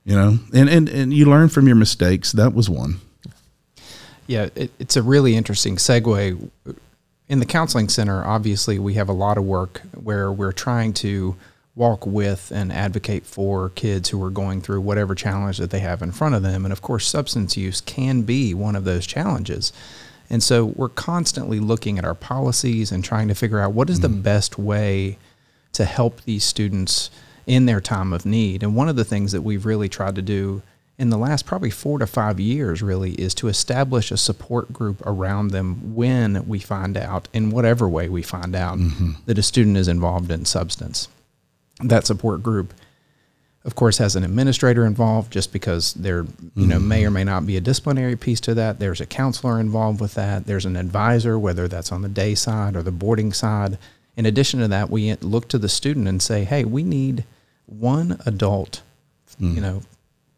you 0.05 0.15
know, 0.15 0.39
and 0.53 0.69
and 0.69 0.89
and 0.89 1.13
you 1.13 1.27
learn 1.27 1.49
from 1.49 1.67
your 1.67 1.77
mistakes. 1.77 2.33
That 2.33 2.55
was 2.55 2.69
one. 2.69 3.01
Yeah, 4.27 4.49
it, 4.55 4.71
it's 4.79 4.97
a 4.97 5.03
really 5.03 5.37
interesting 5.37 5.77
segue. 5.77 6.51
In 7.29 7.39
the 7.39 7.47
counseling 7.47 7.89
center, 7.89 8.25
obviously, 8.25 8.79
we 8.79 8.95
have 8.95 9.09
a 9.09 9.13
lot 9.13 9.39
of 9.39 9.45
work 9.45 9.83
where 9.95 10.33
we're 10.33 10.53
trying 10.53 10.93
to 10.95 11.37
walk 11.75 12.07
with 12.07 12.51
and 12.51 12.73
advocate 12.73 13.25
for 13.25 13.71
kids 13.71 14.09
who 14.09 14.23
are 14.23 14.31
going 14.31 14.61
through 14.61 14.81
whatever 14.81 15.15
challenge 15.15 15.59
that 15.59 15.71
they 15.71 15.81
have 15.81 16.03
in 16.03 16.13
front 16.13 16.35
of 16.35 16.43
them. 16.43 16.65
And 16.65 16.73
of 16.73 16.83
course, 16.83 17.07
substance 17.07 17.57
use 17.57 17.81
can 17.81 18.23
be 18.23 18.55
one 18.55 18.77
of 18.77 18.85
those 18.85 19.07
challenges. 19.07 19.73
And 20.29 20.43
so 20.43 20.67
we're 20.67 20.89
constantly 20.89 21.59
looking 21.59 21.99
at 21.99 22.05
our 22.05 22.15
policies 22.15 22.93
and 22.93 23.05
trying 23.05 23.29
to 23.29 23.35
figure 23.35 23.61
out 23.61 23.73
what 23.73 23.91
is 23.91 24.01
the 24.01 24.09
mm-hmm. 24.09 24.23
best 24.23 24.59
way 24.59 25.19
to 25.73 25.85
help 25.85 26.23
these 26.23 26.45
students 26.45 27.11
in 27.47 27.67
their 27.67 27.81
time 27.81 28.13
of 28.13 28.27
need. 28.27 28.63
And 28.63 28.77
one 28.77 28.89
of 28.89 28.97
the 28.97 29.05
things 29.05 29.33
that 29.33 29.43
we've 29.43 29.67
really 29.67 29.89
tried 29.89 30.15
to 30.17 30.23
do 30.23 30.63
in 30.99 31.11
the 31.11 31.19
last 31.19 31.47
probably 31.47 31.71
four 31.71 31.99
to 31.99 32.07
five 32.07 32.39
years 32.39 32.83
really 32.83 33.13
is 33.13 33.35
to 33.35 33.49
establish 33.49 34.11
a 34.11 34.17
support 34.17 34.73
group 34.73 35.01
around 35.07 35.49
them 35.49 35.95
when 35.95 36.47
we 36.47 36.59
find 36.59 36.97
out, 36.97 37.27
in 37.33 37.51
whatever 37.51 37.89
way 37.89 38.09
we 38.09 38.23
find 38.23 38.55
out, 38.55 38.79
mm-hmm. 38.79 39.13
that 39.25 39.39
a 39.39 39.43
student 39.43 39.79
is 39.79 39.89
involved 39.89 40.31
in 40.31 40.45
substance. 40.45 41.09
That 41.83 42.07
support 42.07 42.43
group, 42.43 42.75
of 43.65 43.75
course, 43.75 43.99
has 43.99 44.17
an 44.17 44.25
administrator 44.25 44.85
involved 44.87 45.33
just 45.33 45.53
because 45.53 45.95
there, 45.95 46.27
you 46.55 46.67
know, 46.67 46.79
may 46.79 47.05
or 47.05 47.11
may 47.11 47.25
not 47.25 47.47
be 47.47 47.57
a 47.57 47.61
disciplinary 47.61 48.17
piece 48.17 48.41
to 48.41 48.55
that. 48.55 48.79
There's 48.79 49.01
a 49.01 49.07
counselor 49.07 49.61
involved 49.61 50.01
with 50.01 50.15
that. 50.15 50.47
There's 50.47 50.67
an 50.67 50.77
advisor, 50.77 51.39
whether 51.39 51.69
that's 51.69 51.93
on 51.93 52.03
the 52.03 52.09
day 52.09 52.35
side 52.35 52.77
or 52.77 52.83
the 52.83 52.91
boarding 52.91 53.33
side. 53.33 53.79
In 54.17 54.27
addition 54.27 54.61
to 54.61 54.69
that, 54.69 54.91
we 54.91 55.15
look 55.17 55.49
to 55.49 55.59
the 55.59 55.69
student 55.69 56.09
and 56.09 56.23
say, 56.23 56.45
hey, 56.45 56.65
we 56.65 56.83
need 56.83 57.25
one 57.67 58.21
adult, 58.27 58.83
you 59.39 59.55
hmm. 59.55 59.61
know, 59.61 59.83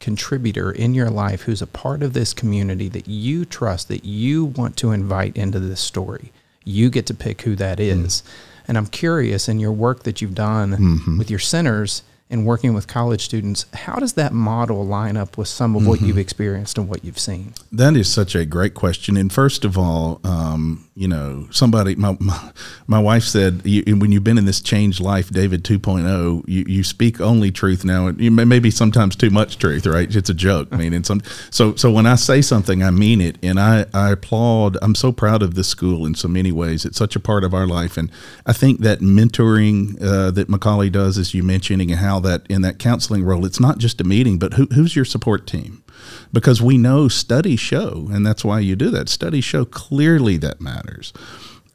contributor 0.03 0.71
in 0.71 0.95
your 0.95 1.09
life 1.09 1.43
who's 1.43 1.63
a 1.63 1.67
part 1.67 2.03
of 2.03 2.13
this 2.13 2.35
community 2.35 2.89
that 2.89 3.09
you 3.09 3.45
trust, 3.45 3.89
that 3.89 4.05
you 4.05 4.45
want 4.45 4.77
to 4.77 4.91
invite 4.91 5.37
into 5.37 5.61
this 5.61 5.81
story. 5.81 6.33
You 6.65 6.91
get 6.91 7.07
to 7.07 7.15
pick 7.15 7.43
who 7.43 7.57
that 7.57 7.79
mm. 7.79 8.05
is. 8.05 8.23
And 8.69 8.79
I'm 8.79 8.87
curious 8.87 9.49
in 9.49 9.59
your 9.59 9.73
work 9.73 10.05
that 10.05 10.23
you've 10.23 10.35
done 10.35 10.73
mm-hmm. 10.73 11.19
with 11.19 11.31
your 11.31 11.41
centers 11.41 12.03
and 12.33 12.47
working 12.47 12.73
with 12.73 12.89
college 12.89 13.23
students, 13.23 13.67
how 13.75 13.97
does 13.97 14.15
that 14.15 14.33
model 14.33 14.87
line 14.87 15.19
up 15.19 15.37
with 15.37 15.49
some 15.49 15.77
of 15.77 15.87
what 15.87 16.01
you've 16.01 16.17
experienced 16.19 16.79
and 16.79 16.89
what 16.89 17.05
you've 17.05 17.19
seen? 17.19 17.53
That 17.71 17.95
is 17.95 18.11
such 18.11 18.35
a 18.35 18.47
great 18.47 18.73
question. 18.73 19.19
And 19.19 19.31
first 19.31 19.67
of 19.67 19.77
all, 19.77 20.19
um, 20.25 20.89
you 20.95 21.07
know, 21.07 21.47
somebody, 21.51 21.95
my, 21.95 22.17
my, 22.21 22.53
my 22.87 22.99
wife 22.99 23.25
said, 23.25 23.61
you, 23.65 23.97
when 23.97 24.13
you've 24.13 24.25
been 24.25 24.39
in 24.39 24.47
this 24.47 24.63
changed 24.63 24.99
life, 24.99 25.29
David 25.31 25.63
2.0, 25.63 26.45
you, 26.49 26.65
you 26.67 26.83
speak 26.83 27.21
only 27.21 27.51
truth 27.51 27.85
now. 27.85 28.07
And 28.07 28.19
you 28.19 28.31
may, 28.31 28.45
maybe 28.45 28.71
sometimes 28.71 29.15
too 29.15 29.31
much 29.31 29.59
truth, 29.59 29.87
right? 29.87 30.15
It's 30.15 30.31
a 30.31 30.35
joke. 30.35 30.69
I 30.73 30.77
mean, 30.77 30.95
and 30.95 31.05
some, 31.05 31.23
so, 31.51 31.75
so 31.77 31.93
when 31.93 32.07
I 32.07 32.15
say 32.15 32.41
something, 32.41 32.83
I 32.83 32.91
mean 32.91 33.21
it. 33.21 33.37
And 33.43 33.61
I, 33.61 33.85
I 33.93 34.13
applaud, 34.13 34.79
I'm 34.81 34.95
so 34.95 35.13
proud 35.13 35.43
of 35.43 35.55
this 35.55 35.69
school 35.69 36.07
in 36.07 36.15
so 36.15 36.29
many 36.29 36.51
ways. 36.51 36.87
It's 36.87 36.97
such 36.97 37.15
a 37.15 37.21
part 37.21 37.45
of 37.45 37.53
our 37.53 37.67
life. 37.67 37.99
And 37.99 38.11
I 38.47 38.55
think 38.55 38.81
that 38.81 39.01
mentoring 39.01 40.03
uh, 40.03 40.31
that 40.31 40.49
McCallie 40.49 40.93
does, 40.93 41.19
as 41.19 41.35
you 41.35 41.43
mentioning, 41.43 41.91
and 41.91 42.01
how 42.01 42.22
that 42.23 42.47
in 42.49 42.63
that 42.63 42.79
counseling 42.79 43.25
role, 43.25 43.45
it's 43.45 43.61
not 43.61 43.79
just 43.79 44.01
a 44.01 44.05
meeting, 44.05 44.39
but 44.39 44.55
who, 44.55 44.67
who's 44.75 44.97
your 44.97 45.05
support 45.05 45.47
team? 45.47 45.85
Because 46.33 46.63
we 46.63 46.79
know 46.79 47.09
studies 47.09 47.61
show, 47.61 48.09
and 48.11 48.27
that's 48.27 48.45
why 48.45 48.61
you 48.61 48.75
do 48.77 48.91
that. 48.91 49.09
Studies 49.09 49.45
show 49.45 49.65
clearly 49.65 50.37
that 50.39 50.61
matters. 50.61 51.13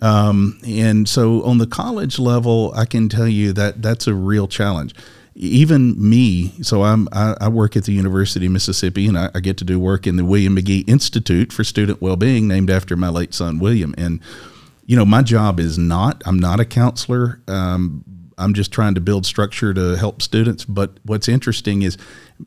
Um, 0.02 0.60
and 0.68 1.08
so 1.08 1.44
on 1.44 1.58
the 1.58 1.68
college 1.68 2.20
level, 2.20 2.74
I 2.76 2.86
can 2.86 3.10
tell 3.10 3.28
you 3.28 3.54
that 3.54 3.82
that's 3.82 4.08
a 4.08 4.14
real 4.14 4.48
challenge. 4.48 4.94
Even 5.36 5.96
me, 5.98 6.52
so 6.64 6.84
I'm 6.84 7.08
I, 7.12 7.36
I 7.40 7.48
work 7.50 7.78
at 7.78 7.84
the 7.84 7.94
University 7.94 8.48
of 8.48 8.52
Mississippi, 8.52 9.08
and 9.08 9.18
I, 9.18 9.30
I 9.36 9.40
get 9.40 9.58
to 9.58 9.64
do 9.64 9.80
work 9.80 10.08
in 10.08 10.16
the 10.16 10.26
William 10.26 10.56
Magee 10.56 10.84
Institute 10.88 11.54
for 11.54 11.64
Student 11.64 12.02
Wellbeing, 12.02 12.48
named 12.48 12.72
after 12.72 12.96
my 12.96 13.10
late 13.10 13.36
son 13.36 13.60
William. 13.60 13.94
And 14.00 14.20
you 14.88 14.96
know, 14.96 15.06
my 15.06 15.22
job 15.22 15.60
is 15.60 15.78
not. 15.78 16.24
I'm 16.26 16.40
not 16.40 16.60
a 16.60 16.66
counselor. 16.66 17.40
Um, 17.48 18.04
I'm 18.38 18.54
just 18.54 18.72
trying 18.72 18.94
to 18.96 19.02
build 19.02 19.26
structure 19.26 19.74
to 19.74 19.98
help 19.98 20.22
students. 20.22 20.64
But 20.64 21.00
what's 21.04 21.28
interesting 21.28 21.82
is 21.82 21.98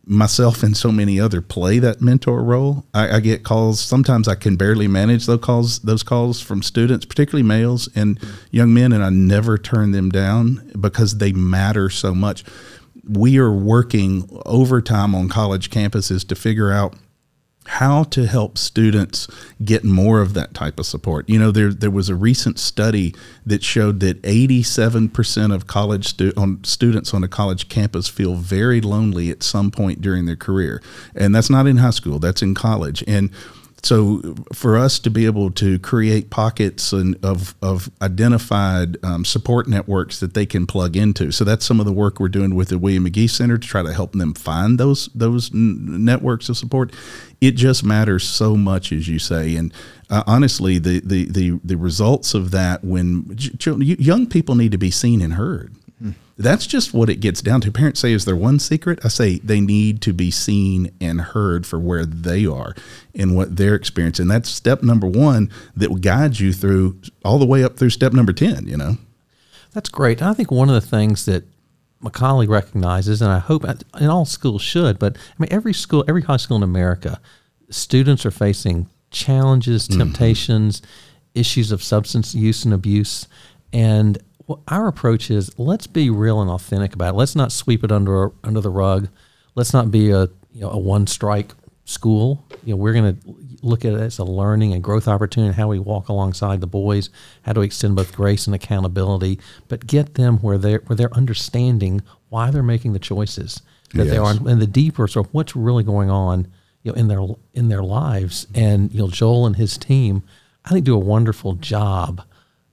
myself 0.07 0.63
and 0.63 0.77
so 0.77 0.93
many 0.93 1.19
other 1.19 1.41
play 1.41 1.79
that 1.81 2.01
mentor 2.01 2.43
role. 2.43 2.85
I, 2.95 3.17
I 3.17 3.21
get 3.21 3.43
calls. 3.43 3.81
Sometimes 3.81 4.29
I 4.29 4.37
can 4.37 4.57
barely 4.57 4.87
manage 4.87 5.27
those 5.27 5.41
calls. 5.41 5.81
Those 5.81 6.03
calls 6.03 6.41
from 6.41 6.63
students, 6.63 7.05
particularly 7.05 7.43
males 7.43 7.89
and 7.95 8.21
young 8.51 8.73
men, 8.73 8.93
and 8.93 9.03
I 9.03 9.11
never 9.11 9.59
turn 9.59 9.91
them 9.91 10.11
down 10.11 10.71
because 10.81 11.19
they 11.19 11.33
matter 11.33 11.91
so 11.91 12.15
much. 12.15 12.45
We 13.09 13.39
are 13.39 13.53
working 13.53 14.29
overtime 14.47 15.15
on 15.15 15.29
college 15.29 15.71
campuses 15.71 16.27
to 16.29 16.37
figure 16.37 16.71
out 16.71 16.95
how 17.71 18.03
to 18.03 18.27
help 18.27 18.59
students 18.59 19.29
get 19.65 19.85
more 19.85 20.21
of 20.21 20.35
that 20.35 20.53
type 20.55 20.81
of 20.81 20.87
support. 20.87 21.29
You 21.29 21.39
know, 21.39 21.53
there 21.53 21.73
there 21.73 21.91
was 21.91 22.09
a 22.09 22.17
recent 22.17 22.59
study 22.59 23.15
that 23.47 23.63
showed 23.63 24.01
that 24.01 24.21
87% 24.23 25.55
of 25.55 25.69
college 25.69 26.09
stu- 26.09 26.33
on 26.37 26.65
students 26.65 27.15
on 27.15 27.23
a 27.23 27.29
college 27.29 27.69
campus 27.69 28.09
feel 28.09 28.35
very 28.35 28.81
lonely 28.81 29.31
at 29.31 29.45
some 29.45 29.71
point 29.71 30.01
during 30.01 30.27
their 30.27 30.35
career. 30.35 30.83
And 31.15 31.33
that's 31.33 31.49
not 31.49 31.69
in 31.69 31.77
high 31.77 31.91
school, 31.91 32.19
that's 32.19 32.43
in 32.43 32.57
college. 32.57 33.05
And 33.07 33.31
so 33.83 34.35
for 34.53 34.77
us 34.77 34.99
to 35.01 35.11
be 35.11 35.27
able 35.27 35.51
to 35.53 35.79
create 35.79 36.31
pockets 36.31 36.93
and 36.93 37.17
of 37.25 37.55
of 37.63 37.91
identified 38.03 39.03
um, 39.05 39.25
support 39.25 39.69
networks 39.69 40.21
that 40.21 40.35
they 40.35 40.47
can 40.47 40.67
plug 40.67 40.97
into, 40.97 41.31
so 41.33 41.45
that's 41.45 41.65
some 41.65 41.81
of 41.81 41.87
the 41.87 41.93
work 41.93 42.21
we're 42.21 42.29
doing 42.29 42.55
with 42.55 42.69
the 42.69 42.79
William 42.79 43.05
Magee 43.05 43.27
Center 43.27 43.59
to 43.59 43.67
try 43.67 43.83
to 43.83 43.93
help 43.93 44.13
them 44.13 44.35
find 44.35 44.79
those 44.79 45.09
those 45.15 45.53
n- 45.55 46.05
networks 46.05 46.49
of 46.49 46.57
support. 46.57 46.93
It 47.41 47.53
just 47.53 47.83
matters 47.83 48.25
so 48.25 48.55
much, 48.55 48.93
as 48.93 49.09
you 49.09 49.19
say, 49.19 49.57
and 49.57 49.73
uh, 50.11 50.25
honestly, 50.27 50.79
the, 50.79 51.01
the 51.01 51.25
the 51.27 51.61
the 51.65 51.77
results 51.77 52.35
of 52.35 52.51
that 52.51 52.85
when 52.85 53.35
young 53.65 54.27
people 54.27 54.57
need 54.57 54.73
to 54.73 54.79
be 54.79 54.91
seen 54.91 55.23
and 55.23 55.35
heard 55.35 55.75
that's 56.41 56.67
just 56.67 56.95
what 56.95 57.11
it 57.11 57.17
gets 57.17 57.43
down 57.43 57.61
to. 57.61 57.71
Parents 57.71 58.01
say, 58.01 58.13
is 58.13 58.25
there 58.25 58.37
one 58.37 58.59
secret? 58.59 58.99
I 59.05 59.09
say 59.09 59.39
they 59.39 59.61
need 59.61 60.01
to 60.03 60.13
be 60.13 60.31
seen 60.31 60.91
and 61.01 61.21
heard 61.21 61.67
for 61.67 61.79
where 61.79 62.07
they 62.07 62.47
are 62.47 62.75
and 63.15 63.37
what 63.37 63.57
they're 63.57 63.75
experiencing. 63.75 64.29
That's 64.29 64.49
step 64.49 64.83
number 64.83 65.07
one 65.07 65.51
that 65.77 65.91
will 65.91 65.99
guide 65.99 66.39
you 66.39 66.53
through 66.53 67.01
all 67.25 67.39
the 67.39 67.47
way 67.47 67.63
up 67.63 67.77
through 67.77 67.91
step 67.91 68.13
number 68.13 68.33
10, 68.33 68.67
you 68.67 68.77
know? 68.77 68.97
That's 69.73 69.91
great. 69.91 70.21
And 70.21 70.31
I 70.31 70.35
think 70.35 70.51
one 70.51 70.69
of 70.69 70.75
the 70.75 70.81
things 70.81 71.27
that 71.27 71.45
McCallie 72.03 72.49
recognizes, 72.49 73.21
and 73.21 73.31
I 73.31 73.39
hope 73.39 73.65
in 73.65 74.09
all 74.09 74.25
schools 74.25 74.63
should, 74.63 74.99
but 74.99 75.17
I 75.17 75.35
mean, 75.39 75.53
every 75.53 75.75
school, 75.75 76.05
every 76.09 76.23
high 76.23 76.39
school 76.39 76.57
in 76.57 76.63
America, 76.63 77.21
students 77.69 78.25
are 78.25 78.31
facing 78.31 78.89
challenges, 79.11 79.87
mm-hmm. 79.87 79.99
temptations, 79.99 80.81
mm-hmm. 80.81 81.41
issues 81.41 81.71
of 81.71 81.83
substance 81.83 82.35
use 82.35 82.65
and 82.65 82.73
abuse. 82.73 83.29
And 83.73 84.19
well, 84.51 84.65
our 84.67 84.89
approach 84.89 85.31
is 85.31 85.57
let's 85.61 85.87
be 85.87 86.11
real 86.11 86.41
and 86.41 86.51
authentic 86.51 86.93
about 86.93 87.15
it. 87.15 87.17
Let's 87.17 87.37
not 87.37 87.53
sweep 87.53 87.85
it 87.85 87.93
under 87.93 88.33
under 88.43 88.61
the 88.61 88.69
rug. 88.69 89.09
Let's 89.55 89.73
not 89.73 89.93
be 89.93 90.11
a 90.11 90.23
you 90.53 90.63
know 90.63 90.71
a 90.71 90.79
one 90.79 91.07
strike 91.07 91.53
school. 91.85 92.45
You 92.65 92.73
know, 92.73 92.79
we're 92.79 92.93
going 92.93 93.17
to 93.17 93.37
look 93.63 93.85
at 93.85 93.93
it 93.93 94.01
as 94.01 94.19
a 94.19 94.25
learning 94.25 94.73
and 94.73 94.83
growth 94.83 95.07
opportunity. 95.07 95.55
How 95.55 95.69
we 95.69 95.79
walk 95.79 96.09
alongside 96.09 96.61
the 96.61 96.67
boys, 96.67 97.11
how 97.43 97.53
do 97.53 97.61
we 97.61 97.67
extend 97.67 97.95
both 97.95 98.13
grace 98.13 98.49
and 98.49 98.55
accountability, 98.57 99.39
but 99.69 99.87
get 99.87 100.15
them 100.15 100.39
where 100.39 100.59
they're 100.59 100.83
where 100.87 100.97
they're 100.97 101.15
understanding 101.15 102.03
why 102.29 102.51
they're 102.51 102.65
making 102.65 102.93
the 102.93 102.99
choices 102.99 103.63
that 103.95 104.07
yes. 104.07 104.11
they 104.11 104.19
are, 104.19 104.33
and 104.33 104.61
the 104.61 104.67
deeper 104.67 105.07
sort 105.07 105.29
of 105.29 105.33
what's 105.33 105.55
really 105.55 105.85
going 105.85 106.11
on, 106.11 106.49
you 106.83 106.91
know, 106.91 106.99
in 106.99 107.07
their 107.07 107.25
in 107.55 107.69
their 107.69 107.85
lives. 107.85 108.49
And 108.53 108.93
you 108.93 108.99
know, 108.99 109.09
Joel 109.11 109.47
and 109.47 109.55
his 109.55 109.79
team, 109.79 110.25
I 110.65 110.71
think, 110.71 110.87
do 110.87 110.97
a 110.97 110.99
wonderful 110.99 111.53
job 111.53 112.25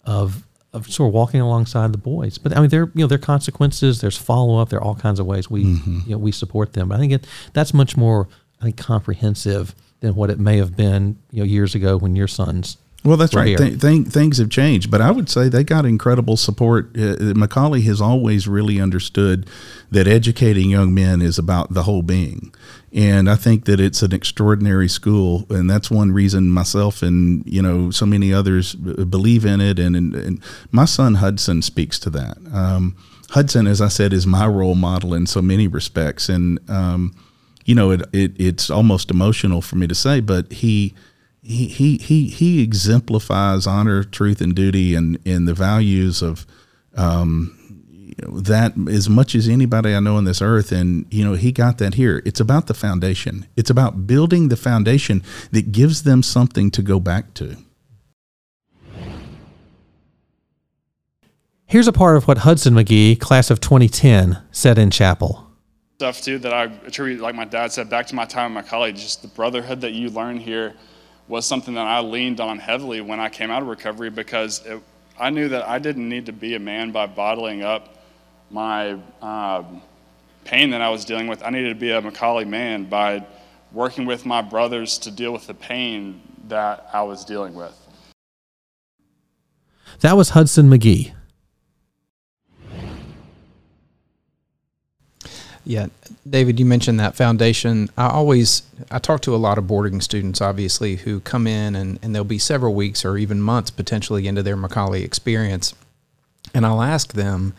of 0.03 0.46
of 0.77 0.91
sort 0.91 1.09
of 1.09 1.13
walking 1.13 1.41
alongside 1.41 1.91
the 1.91 1.97
boys. 1.97 2.37
But 2.37 2.55
I 2.55 2.61
mean, 2.61 2.69
there 2.69 2.91
you 2.93 3.01
know 3.01 3.07
there 3.07 3.17
are 3.17 3.19
consequences. 3.19 4.01
There's 4.01 4.17
follow 4.17 4.59
up. 4.59 4.69
There 4.69 4.79
are 4.79 4.83
all 4.83 4.95
kinds 4.95 5.19
of 5.19 5.25
ways 5.25 5.49
we 5.49 5.65
mm-hmm. 5.65 5.99
you 6.05 6.11
know 6.11 6.17
we 6.17 6.31
support 6.31 6.73
them. 6.73 6.89
But 6.89 6.95
I 6.95 6.99
think 6.99 7.13
it, 7.13 7.27
that's 7.53 7.73
much 7.73 7.97
more 7.97 8.27
I 8.61 8.65
think 8.65 8.77
comprehensive 8.77 9.75
than 9.99 10.15
what 10.15 10.29
it 10.29 10.39
may 10.39 10.57
have 10.57 10.75
been 10.75 11.17
you 11.31 11.39
know 11.39 11.45
years 11.45 11.75
ago 11.75 11.97
when 11.97 12.15
your 12.15 12.27
sons. 12.27 12.77
Well, 13.07 13.15
that's 13.15 13.33
right. 13.33 13.57
Th- 13.57 13.79
th- 13.79 14.07
things 14.07 14.37
have 14.37 14.49
changed, 14.49 14.91
but 14.91 14.99
I 14.99 15.11
would 15.11 15.29
say 15.29 15.47
they 15.47 15.63
got 15.63 15.85
incredible 15.85 16.35
support. 16.35 16.89
Uh, 16.93 17.31
McCallie 17.35 17.83
has 17.83 18.01
always 18.01 18.49
really 18.49 18.81
understood 18.81 19.49
that 19.91 20.09
educating 20.09 20.69
young 20.69 20.93
men 20.93 21.21
is 21.21 21.39
about 21.39 21.73
the 21.73 21.83
whole 21.83 22.01
being. 22.01 22.53
And 22.91 23.29
I 23.29 23.37
think 23.37 23.63
that 23.63 23.79
it's 23.79 24.01
an 24.01 24.13
extraordinary 24.13 24.89
school, 24.89 25.45
and 25.49 25.69
that's 25.69 25.89
one 25.89 26.11
reason 26.11 26.51
myself 26.51 27.01
and 27.01 27.43
you 27.45 27.61
know 27.61 27.91
so 27.91 28.05
many 28.05 28.33
others 28.33 28.75
believe 28.75 29.45
in 29.45 29.61
it. 29.61 29.79
And, 29.79 29.95
and, 29.95 30.13
and 30.13 30.43
my 30.71 30.83
son 30.83 31.15
Hudson 31.15 31.61
speaks 31.61 31.99
to 31.99 32.09
that. 32.09 32.37
Um, 32.51 32.97
Hudson, 33.29 33.67
as 33.67 33.79
I 33.79 33.87
said, 33.87 34.11
is 34.11 34.27
my 34.27 34.47
role 34.47 34.75
model 34.75 35.13
in 35.13 35.27
so 35.27 35.41
many 35.41 35.69
respects, 35.69 36.27
and 36.27 36.59
um, 36.69 37.15
you 37.63 37.73
know 37.73 37.91
it, 37.91 38.01
it, 38.11 38.33
it's 38.37 38.69
almost 38.69 39.11
emotional 39.11 39.61
for 39.61 39.77
me 39.77 39.87
to 39.87 39.95
say, 39.95 40.19
but 40.19 40.51
he 40.51 40.93
he 41.47 41.67
he 41.67 41.97
he 41.97 42.27
he 42.27 42.61
exemplifies 42.61 43.65
honor, 43.65 44.03
truth, 44.03 44.41
and 44.41 44.53
duty, 44.53 44.95
and 44.95 45.17
and 45.25 45.47
the 45.47 45.53
values 45.53 46.21
of 46.21 46.45
um, 46.95 47.57
that 48.17 48.73
as 48.89 49.09
much 49.09 49.33
as 49.33 49.47
anybody 49.47 49.95
I 49.95 50.01
know 50.01 50.17
on 50.17 50.25
this 50.25 50.41
earth. 50.41 50.71
And, 50.71 51.05
you 51.09 51.23
know, 51.23 51.35
he 51.35 51.51
got 51.51 51.77
that 51.77 51.93
here. 51.93 52.21
It's 52.25 52.39
about 52.39 52.67
the 52.67 52.73
foundation, 52.73 53.47
it's 53.55 53.69
about 53.69 54.07
building 54.07 54.49
the 54.49 54.57
foundation 54.57 55.23
that 55.51 55.71
gives 55.71 56.03
them 56.03 56.21
something 56.21 56.69
to 56.71 56.81
go 56.81 56.99
back 56.99 57.33
to. 57.35 57.57
Here's 61.65 61.87
a 61.87 61.93
part 61.93 62.15
of 62.15 62.27
what 62.27 62.39
Hudson 62.39 62.73
Magee, 62.73 63.15
class 63.15 63.49
of 63.51 63.59
2010, 63.59 64.41
said 64.51 64.77
in 64.77 64.89
chapel. 64.89 65.45
Stuff 65.97 66.21
too 66.21 66.39
that 66.39 66.53
I 66.53 66.63
attribute, 66.85 67.19
like 67.19 67.35
my 67.35 67.43
dad 67.43 67.71
said, 67.71 67.89
back 67.89 68.07
to 68.07 68.15
my 68.15 68.25
time 68.25 68.55
in 68.55 68.63
McCallie. 68.63 68.95
Just 68.95 69.21
the 69.21 69.27
brotherhood 69.27 69.81
that 69.81 69.91
you 69.91 70.09
learn 70.09 70.37
here 70.37 70.75
was 71.27 71.45
something 71.45 71.73
that 71.73 71.87
I 71.87 71.99
leaned 71.99 72.39
on 72.39 72.59
heavily 72.59 73.01
when 73.01 73.19
I 73.19 73.29
came 73.29 73.51
out 73.51 73.61
of 73.61 73.67
recovery 73.67 74.09
because 74.09 74.65
it, 74.65 74.81
I 75.19 75.29
knew 75.29 75.49
that 75.49 75.67
I 75.67 75.79
didn't 75.79 76.07
need 76.07 76.27
to 76.27 76.33
be 76.33 76.55
a 76.55 76.59
man 76.59 76.91
by 76.91 77.05
bottling 77.07 77.63
up 77.63 77.95
my 78.49 78.97
um, 79.21 79.81
pain 80.45 80.69
that 80.69 80.81
I 80.81 80.89
was 80.89 81.03
dealing 81.03 81.27
with, 81.27 81.43
I 81.43 81.49
needed 81.49 81.69
to 81.69 81.75
be 81.75 81.91
a 81.91 82.01
McCallie 82.01 82.47
man 82.47 82.85
by 82.85 83.25
working 83.73 84.05
with 84.05 84.25
my 84.25 84.41
brothers 84.41 84.97
to 84.99 85.11
deal 85.11 85.33
with 85.33 85.47
the 85.47 85.53
pain 85.53 86.21
that 86.47 86.89
I 86.93 87.03
was 87.03 87.25
dealing 87.25 87.53
with. 87.53 87.75
That 89.99 90.15
was 90.15 90.29
Hudson 90.29 90.69
Magee. 90.69 91.13
Yeah, 95.67 95.87
David, 96.27 96.61
you 96.61 96.65
mentioned 96.65 97.01
that 97.01 97.17
foundation. 97.17 97.89
I 97.97 98.07
always 98.07 98.61
I 98.89 98.99
talk 98.99 99.19
to 99.23 99.35
a 99.35 99.37
lot 99.37 99.57
of 99.57 99.67
boarding 99.67 99.99
students, 99.99 100.39
obviously, 100.39 100.95
who 100.95 101.19
come 101.19 101.45
in 101.45 101.75
and, 101.75 101.99
and 102.01 102.15
they'll 102.15 102.23
be 102.23 102.39
several 102.39 102.73
weeks 102.73 103.03
or 103.03 103.17
even 103.17 103.41
months 103.41 103.69
potentially 103.69 104.27
into 104.27 104.41
their 104.41 104.55
McCallie 104.55 105.03
experience. 105.03 105.75
And 106.53 106.65
I'll 106.65 106.81
ask 106.81 107.11
them, 107.11 107.53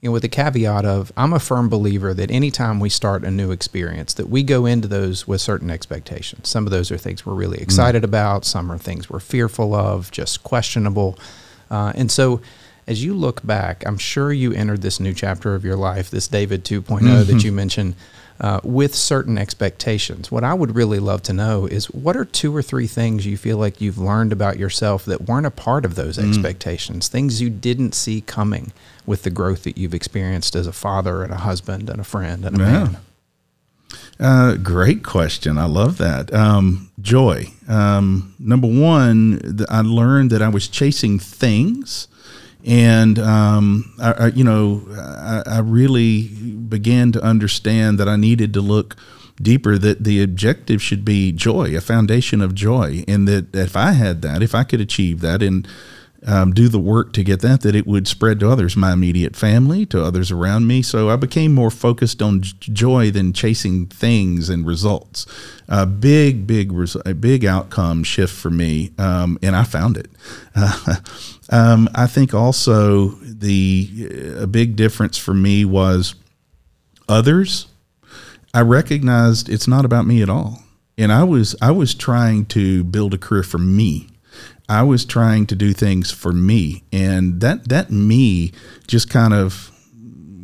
you 0.00 0.08
know, 0.08 0.12
with 0.14 0.22
the 0.22 0.28
caveat 0.30 0.86
of 0.86 1.12
I'm 1.18 1.34
a 1.34 1.38
firm 1.38 1.68
believer 1.68 2.14
that 2.14 2.30
anytime 2.30 2.80
we 2.80 2.88
start 2.88 3.24
a 3.24 3.30
new 3.30 3.50
experience, 3.50 4.14
that 4.14 4.30
we 4.30 4.42
go 4.42 4.64
into 4.64 4.88
those 4.88 5.28
with 5.28 5.42
certain 5.42 5.70
expectations. 5.70 6.48
Some 6.48 6.66
of 6.66 6.70
those 6.70 6.90
are 6.90 6.96
things 6.96 7.26
we're 7.26 7.34
really 7.34 7.58
mm. 7.58 7.62
excited 7.62 8.00
mm. 8.00 8.06
about. 8.06 8.46
Some 8.46 8.72
are 8.72 8.78
things 8.78 9.10
we're 9.10 9.20
fearful 9.20 9.74
of, 9.74 10.10
just 10.10 10.42
questionable. 10.42 11.18
Uh, 11.70 11.92
and 11.94 12.10
so, 12.10 12.40
as 12.90 13.04
you 13.04 13.14
look 13.14 13.46
back, 13.46 13.84
I'm 13.86 13.98
sure 13.98 14.32
you 14.32 14.52
entered 14.52 14.82
this 14.82 14.98
new 14.98 15.14
chapter 15.14 15.54
of 15.54 15.64
your 15.64 15.76
life, 15.76 16.10
this 16.10 16.26
David 16.26 16.64
2 16.64 16.82
mm-hmm. 16.82 17.32
that 17.32 17.44
you 17.44 17.52
mentioned, 17.52 17.94
uh, 18.40 18.58
with 18.64 18.96
certain 18.96 19.38
expectations. 19.38 20.32
What 20.32 20.42
I 20.42 20.54
would 20.54 20.74
really 20.74 20.98
love 20.98 21.22
to 21.24 21.32
know 21.32 21.66
is 21.66 21.86
what 21.92 22.16
are 22.16 22.24
two 22.24 22.54
or 22.54 22.62
three 22.62 22.88
things 22.88 23.24
you 23.24 23.36
feel 23.36 23.58
like 23.58 23.80
you've 23.80 23.98
learned 23.98 24.32
about 24.32 24.58
yourself 24.58 25.04
that 25.04 25.28
weren't 25.28 25.46
a 25.46 25.52
part 25.52 25.84
of 25.84 25.94
those 25.94 26.18
mm. 26.18 26.28
expectations, 26.28 27.06
things 27.06 27.40
you 27.40 27.48
didn't 27.48 27.94
see 27.94 28.22
coming 28.22 28.72
with 29.06 29.22
the 29.22 29.30
growth 29.30 29.62
that 29.62 29.78
you've 29.78 29.94
experienced 29.94 30.56
as 30.56 30.66
a 30.66 30.72
father 30.72 31.22
and 31.22 31.32
a 31.32 31.36
husband 31.36 31.88
and 31.88 32.00
a 32.00 32.04
friend 32.04 32.44
and 32.44 32.56
a 32.56 32.58
yeah. 32.58 32.72
man? 32.72 32.96
Uh, 34.18 34.56
great 34.56 35.04
question. 35.04 35.58
I 35.58 35.66
love 35.66 35.98
that. 35.98 36.34
Um, 36.34 36.90
joy. 37.00 37.46
Um, 37.68 38.34
number 38.40 38.66
one, 38.66 39.64
I 39.68 39.80
learned 39.80 40.30
that 40.30 40.42
I 40.42 40.48
was 40.48 40.66
chasing 40.66 41.20
things, 41.20 42.08
and 42.64 43.18
um, 43.18 43.92
I, 44.00 44.12
I, 44.12 44.26
you 44.28 44.44
know, 44.44 44.82
I, 44.90 45.42
I, 45.46 45.58
really 45.60 46.28
began 46.28 47.12
to 47.12 47.22
understand 47.22 47.98
that 47.98 48.08
I 48.08 48.16
needed 48.16 48.52
to 48.54 48.60
look 48.60 48.96
deeper. 49.40 49.78
That 49.78 50.04
the 50.04 50.22
objective 50.22 50.82
should 50.82 51.04
be 51.04 51.32
joy, 51.32 51.76
a 51.76 51.80
foundation 51.80 52.40
of 52.40 52.54
joy, 52.54 53.04
and 53.08 53.26
that 53.28 53.54
if 53.54 53.76
I 53.76 53.92
had 53.92 54.22
that, 54.22 54.42
if 54.42 54.54
I 54.54 54.64
could 54.64 54.80
achieve 54.80 55.20
that, 55.20 55.42
and 55.42 55.66
um, 56.26 56.52
do 56.52 56.68
the 56.68 56.78
work 56.78 57.12
to 57.14 57.24
get 57.24 57.40
that, 57.40 57.62
that 57.62 57.74
it 57.74 57.86
would 57.86 58.06
spread 58.06 58.40
to 58.40 58.50
others, 58.50 58.76
my 58.76 58.92
immediate 58.92 59.34
family, 59.34 59.86
to 59.86 60.02
others 60.02 60.30
around 60.30 60.66
me. 60.66 60.82
So 60.82 61.08
I 61.08 61.16
became 61.16 61.54
more 61.54 61.70
focused 61.70 62.20
on 62.20 62.42
joy 62.42 63.10
than 63.10 63.32
chasing 63.32 63.86
things 63.86 64.48
and 64.48 64.66
results. 64.66 65.26
A 65.68 65.86
big, 65.86 66.46
big, 66.46 66.72
a 67.06 67.14
big 67.14 67.44
outcome 67.44 68.04
shift 68.04 68.34
for 68.34 68.50
me, 68.50 68.92
um, 68.98 69.38
and 69.42 69.56
I 69.56 69.64
found 69.64 69.96
it. 69.96 70.10
Uh, 70.54 70.96
um, 71.50 71.88
I 71.94 72.06
think 72.06 72.32
also 72.32 73.08
the 73.22 74.36
a 74.38 74.46
big 74.46 74.76
difference 74.76 75.18
for 75.18 75.34
me 75.34 75.64
was 75.64 76.14
others. 77.08 77.66
I 78.54 78.62
recognized 78.62 79.48
it's 79.48 79.68
not 79.68 79.84
about 79.84 80.06
me 80.06 80.22
at 80.22 80.30
all, 80.30 80.62
and 80.96 81.12
I 81.12 81.24
was 81.24 81.56
I 81.60 81.72
was 81.72 81.94
trying 81.94 82.46
to 82.46 82.84
build 82.84 83.14
a 83.14 83.18
career 83.18 83.42
for 83.42 83.58
me. 83.58 84.08
I 84.68 84.84
was 84.84 85.04
trying 85.04 85.46
to 85.46 85.56
do 85.56 85.72
things 85.72 86.12
for 86.12 86.32
me, 86.32 86.84
and 86.92 87.40
that 87.40 87.68
that 87.68 87.90
me 87.90 88.52
just 88.86 89.10
kind 89.10 89.34
of 89.34 89.69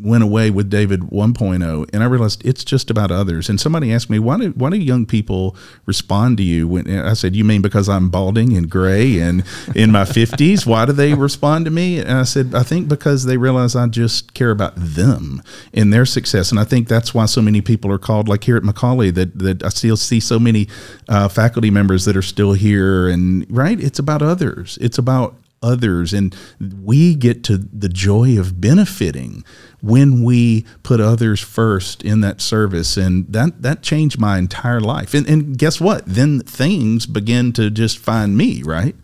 went 0.07 0.23
away 0.23 0.51
with 0.51 0.71
David 0.71 1.01
1.0, 1.01 1.91
and 1.93 2.03
I 2.03 2.07
realized 2.07 2.45
it's 2.47 2.65
just 2.65 2.91
about 2.91 3.11
others. 3.11 3.49
And 3.49 3.61
somebody 3.61 3.93
asked 3.93 4.09
me, 4.09 4.19
why 4.19 4.39
do 4.39 4.51
why 4.51 4.71
do 4.71 4.77
young 4.77 5.05
people 5.05 5.57
respond 5.85 6.37
to 6.39 6.45
you? 6.45 6.69
When 6.69 6.89
I 6.89 7.15
said, 7.15 7.35
you 7.35 7.45
mean 7.45 7.61
because 7.61 7.89
I'm 7.89 8.09
balding 8.09 8.57
and 8.57 8.71
gray 8.71 9.19
and 9.19 9.45
in 9.75 9.91
my 9.91 10.05
50s? 10.05 10.65
Why 10.65 10.87
do 10.87 10.93
they 10.93 11.15
respond 11.15 11.65
to 11.65 11.71
me? 11.71 11.99
And 11.99 12.13
I 12.13 12.23
said, 12.23 12.55
I 12.55 12.63
think 12.63 12.89
because 12.89 13.25
they 13.25 13.37
realize 13.37 13.75
I 13.75 13.87
just 13.89 14.33
care 14.35 14.51
about 14.51 14.75
them 14.77 15.43
and 15.75 15.93
their 15.93 16.07
success. 16.07 16.51
And 16.51 16.61
I 16.61 16.65
think 16.65 16.87
that's 16.87 17.13
why 17.13 17.27
so 17.27 17.43
many 17.43 17.61
people 17.61 17.91
are 17.91 17.99
called, 17.99 18.29
like 18.29 18.45
here 18.45 18.57
at 18.57 18.63
McCallie, 18.63 19.13
that 19.15 19.39
that 19.39 19.65
I 19.65 19.69
still 19.71 19.97
see 19.97 20.21
so 20.21 20.39
many 20.39 20.69
uh, 21.09 21.29
faculty 21.29 21.71
members 21.71 22.05
that 22.05 22.17
are 22.17 22.23
still 22.23 22.53
here. 22.53 23.09
And 23.09 23.45
right, 23.51 23.79
it's 23.81 23.99
about 23.99 24.23
others. 24.23 24.79
It's 24.81 24.99
about 24.99 25.35
others. 25.67 26.13
And 26.13 26.37
we 26.83 27.15
get 27.15 27.43
to 27.45 27.57
the 27.59 27.89
joy 27.89 28.39
of 28.39 28.61
benefiting 28.61 29.45
when 29.81 30.23
we 30.23 30.65
put 30.83 31.01
others 31.01 31.41
first 31.41 32.03
in 32.03 32.21
that 32.21 32.41
service. 32.41 32.97
And 32.97 33.27
that 33.33 33.63
that 33.63 33.83
changed 33.83 34.19
my 34.19 34.39
entire 34.39 34.81
life. 34.81 35.15
And, 35.15 35.29
and 35.29 35.59
guess 35.59 35.81
what? 35.81 36.05
Then 36.07 36.41
things 36.41 37.07
begin 37.07 37.53
to 37.55 37.71
just 37.71 37.99
find 37.99 38.37
me 38.37 38.63
right? 38.67 38.95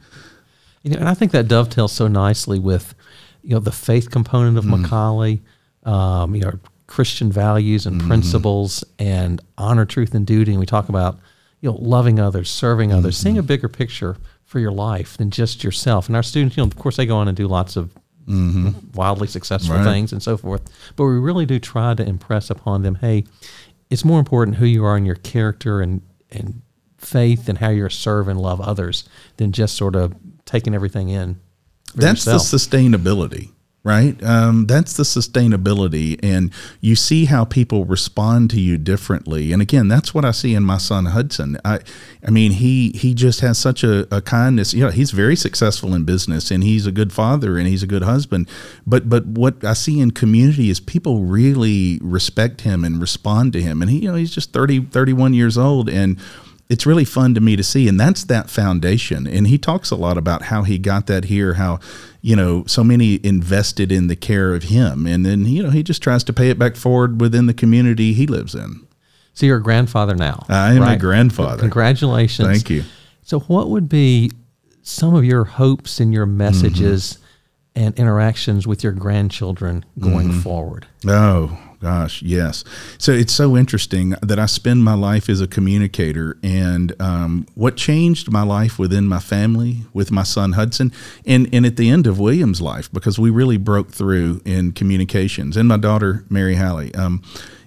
You 0.83 0.91
know 0.91 0.99
and 0.99 1.09
i 1.09 1.15
think 1.15 1.31
that 1.33 1.49
dovetails 1.49 1.93
so 1.93 2.09
nicely 2.09 2.59
with 2.59 2.95
you 3.43 3.51
know 3.51 3.61
the 3.61 3.73
faith 3.73 4.11
component 4.11 4.59
of 4.59 4.65
mm. 4.65 4.85
McCallie 4.85 5.41
um, 5.89 6.35
you 6.35 6.43
know 6.43 6.59
christian 6.87 7.31
values 7.33 7.87
and 7.87 7.99
mm-hmm. 7.99 8.09
principles 8.09 8.85
and 8.99 9.41
honor 9.57 9.85
truth 9.87 10.15
and 10.15 10.27
duty. 10.27 10.53
And 10.53 10.61
we 10.61 10.67
talk 10.67 10.89
about 10.89 11.19
you 11.61 11.71
know 11.71 11.77
loving 11.77 12.19
others 12.19 12.51
serving 12.51 12.91
mm-hmm. 12.91 12.99
others 12.99 13.17
seeing 13.17 13.39
a 13.39 13.43
bigger 13.43 13.69
picture 13.69 14.17
for 14.53 14.61
your 14.61 14.71
life 14.71 15.17
than 15.17 15.31
just 15.31 15.65
yourself. 15.65 16.07
And 16.07 16.15
our 16.15 16.23
students, 16.23 16.57
you 16.57 16.63
know, 16.63 16.67
of 16.67 16.77
course, 16.77 16.97
they 16.99 17.07
go 17.07 17.17
on 17.17 17.27
and 17.27 17.35
do 17.35 17.49
lots 17.49 17.75
of 17.75 17.91
mm-hmm. 18.29 18.71
wildly 18.93 19.27
successful 19.27 19.77
right. 19.77 19.85
things 19.85 20.13
and 20.13 20.23
so 20.23 20.37
forth. 20.37 20.63
But 20.95 21.05
we 21.05 21.19
really 21.19 21.47
do 21.47 21.59
try 21.59 21.95
to 21.95 22.07
impress 22.07 22.51
upon 22.51 22.83
them, 22.83 22.97
hey, 22.97 23.25
it's 23.89 24.05
more 24.05 24.19
important 24.19 24.59
who 24.59 24.67
you 24.67 24.85
are 24.85 24.97
in 24.97 25.07
your 25.07 25.17
character 25.17 25.81
and 25.81 26.03
and 26.31 26.63
faith 26.99 27.49
and 27.49 27.59
how 27.59 27.69
you're 27.71 27.91
serve 27.91 28.29
and 28.29 28.41
love 28.41 28.61
others 28.61 29.09
than 29.39 29.53
just 29.53 29.75
sort 29.75 29.97
of 29.97 30.15
taking 30.45 30.75
everything 30.75 31.09
in. 31.09 31.41
That's 31.95 32.27
yourself. 32.27 32.51
the 32.51 32.57
sustainability 32.57 33.51
right? 33.85 34.23
Um, 34.23 34.67
that's 34.67 34.97
the 34.97 35.03
sustainability, 35.03 36.19
and 36.23 36.53
you 36.81 36.95
see 36.95 37.25
how 37.25 37.45
people 37.45 37.85
respond 37.85 38.51
to 38.51 38.61
you 38.61 38.79
differently. 38.79 39.53
And 39.53 39.61
again, 39.61 39.89
that's 39.89 40.15
what 40.15 40.25
I 40.25 40.31
see 40.31 40.55
in 40.55 40.63
my 40.63 40.79
son 40.79 41.07
Hudson. 41.07 41.59
I, 41.65 41.81
I 42.25 42.31
mean, 42.31 42.53
he 42.53 42.91
he 42.93 43.13
just 43.13 43.41
has 43.41 43.59
such 43.59 43.83
a, 43.83 44.07
a 44.15 44.21
kindness. 44.21 44.73
You 44.73 44.85
know, 44.85 44.91
he's 44.91 45.11
very 45.11 45.35
successful 45.35 45.95
in 45.95 46.05
business, 46.05 46.51
and 46.53 46.63
he's 46.63 46.87
a 46.87 46.93
good 46.93 47.13
father, 47.13 47.59
and 47.59 47.67
he's 47.67 47.83
a 47.83 47.89
good 47.89 48.05
husband. 48.05 48.49
But 48.87 49.09
but 49.09 49.27
what 49.27 49.65
I 49.65 49.73
see 49.73 49.99
in 49.99 50.13
community 50.13 50.71
is 50.71 50.79
people 50.79 51.25
really 51.25 51.99
respect 52.03 52.61
him 52.61 52.85
and 52.85 53.01
respond 53.01 53.53
to 53.55 53.63
him. 53.63 53.83
And 53.83 53.91
he, 53.91 53.99
you 53.99 54.11
know, 54.11 54.17
he's 54.17 54.35
just 54.35 54.53
30, 54.53 54.87
31 54.87 55.35
years 55.35 55.59
old, 55.59 55.91
and 55.91 56.21
it's 56.69 56.87
really 56.87 57.05
fun 57.05 57.35
to 57.35 57.41
me 57.41 57.55
to 57.55 57.63
see 57.63 57.87
and 57.87 58.01
that's 58.01 58.25
that 58.25 58.49
foundation 58.49 59.27
and 59.27 59.47
he 59.47 59.59
talks 59.59 59.91
a 59.91 59.97
lot 59.97 60.17
about 60.17 60.45
how 60.45 60.63
he 60.63 60.79
got 60.79 61.07
that 61.07 61.25
here 61.25 61.55
how 61.55 61.79
you 62.23 62.35
know 62.35 62.65
so 62.67 62.83
many 62.83 63.21
invested 63.23 63.93
in 63.93 64.07
the 64.07 64.17
care 64.17 64.55
of 64.55 64.65
him. 64.65 65.07
And 65.07 65.27
then 65.27 65.45
you 65.45 65.63
know 65.63 65.71
he 65.71 65.83
just 65.83 66.03
tries 66.03 66.25
to 66.25 66.33
pay 66.33 66.49
it 66.49 66.59
back 66.59 66.77
forward 66.77 67.21
within 67.21 67.47
the 67.47 67.55
community 67.55 68.15
he 68.15 68.27
lives 68.27 68.55
in. 68.55 68.87
So 69.35 69.47
you're 69.47 69.59
a 69.59 69.63
grandfather 69.63 70.15
now. 70.15 70.45
I 70.49 70.75
am 70.75 70.83
right? 70.83 70.95
a 70.95 70.99
grandfather. 70.99 71.61
Congratulations. 71.61 72.49
Thank 72.49 72.71
you. 72.71 72.85
So 73.23 73.41
what 73.41 73.71
would 73.71 73.89
be 73.89 74.31
some 74.83 75.15
of 75.15 75.25
your 75.25 75.45
hopes 75.45 76.01
and 76.01 76.13
your 76.13 76.27
messages 76.27 77.15
mm-hmm. 77.15 77.87
and 77.87 77.99
interactions 77.99 78.67
with 78.67 78.83
your 78.83 78.93
grandchildren 78.93 79.85
going 79.99 80.29
mm-hmm. 80.29 80.41
forward? 80.41 80.87
Oh 81.07 81.59
gosh, 81.83 82.23
yes. 82.23 82.65
So 82.97 83.13
it's 83.13 83.33
so 83.33 83.57
interesting 83.57 84.11
that 84.23 84.39
I 84.39 84.47
spend 84.47 84.85
my 84.85 84.95
life 84.95 85.29
as 85.29 85.41
a 85.41 85.49
communicator, 85.49 86.39
and 86.43 86.95
um, 87.01 87.47
what 87.55 87.77
changed 87.77 88.31
my 88.31 88.43
life 88.43 88.79
within 88.79 89.09
my 89.09 89.19
family 89.19 89.83
with 89.93 90.11
my 90.11 90.23
son 90.23 90.53
Hudson, 90.53 90.93
and 91.27 91.53
and 91.53 91.67
at 91.67 91.77
the 91.77 91.91
end 91.91 92.07
of 92.07 92.19
William's 92.19 92.61
life 92.61 92.91
because 92.93 93.19
we 93.19 93.31
really 93.31 93.57
broke 93.57 93.91
through 93.91 94.41
in 94.45 94.73
communications, 94.73 95.57
and 95.57 95.69
my 95.69 95.77
daughter 95.77 96.25
Mary 96.31 96.55
Hallie. 96.55 96.95
Um, 96.95 97.23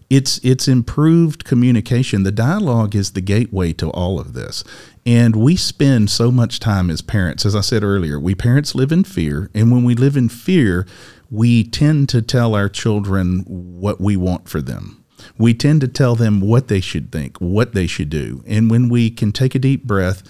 it's 0.10 0.38
it's 0.43 0.67
improved 0.67 1.43
communication. 1.45 2.23
The 2.23 2.32
dialogue 2.32 2.95
is 2.95 3.12
the 3.12 3.21
gateway 3.21 3.73
to 3.73 3.89
all 3.89 4.19
of 4.19 4.34
this. 4.34 4.63
And 5.08 5.36
we 5.36 5.56
spend 5.56 6.10
so 6.10 6.32
much 6.32 6.60
time 6.60 6.89
as 6.89 7.01
parents. 7.01 7.45
As 7.45 7.56
I 7.56 7.62
said 7.62 7.84
earlier, 7.84 8.19
we 8.19 8.34
parents 8.34 8.73
live 8.73 8.91
in 8.91 9.04
fear. 9.04 9.51
And 9.54 9.71
when 9.71 9.84
we 9.84 9.93
live 9.93 10.17
in 10.17 10.30
fear, 10.30 10.88
we 11.35 11.63
tend 11.63 12.07
to 12.09 12.21
tell 12.21 12.55
our 12.55 12.69
children 12.69 13.43
what 13.47 13.99
we 13.99 14.15
want 14.15 14.47
for 14.47 14.61
them. 14.61 15.03
We 15.37 15.53
tend 15.53 15.81
to 15.81 15.87
tell 15.87 16.15
them 16.15 16.39
what 16.39 16.67
they 16.67 16.79
should 16.79 17.11
think, 17.11 17.37
what 17.39 17.73
they 17.73 17.87
should 17.87 18.09
do. 18.09 18.43
And 18.47 18.69
when 18.71 18.89
we 18.89 19.09
can 19.09 19.31
take 19.31 19.53
a 19.53 19.59
deep 19.59 19.83
breath, 19.83 20.23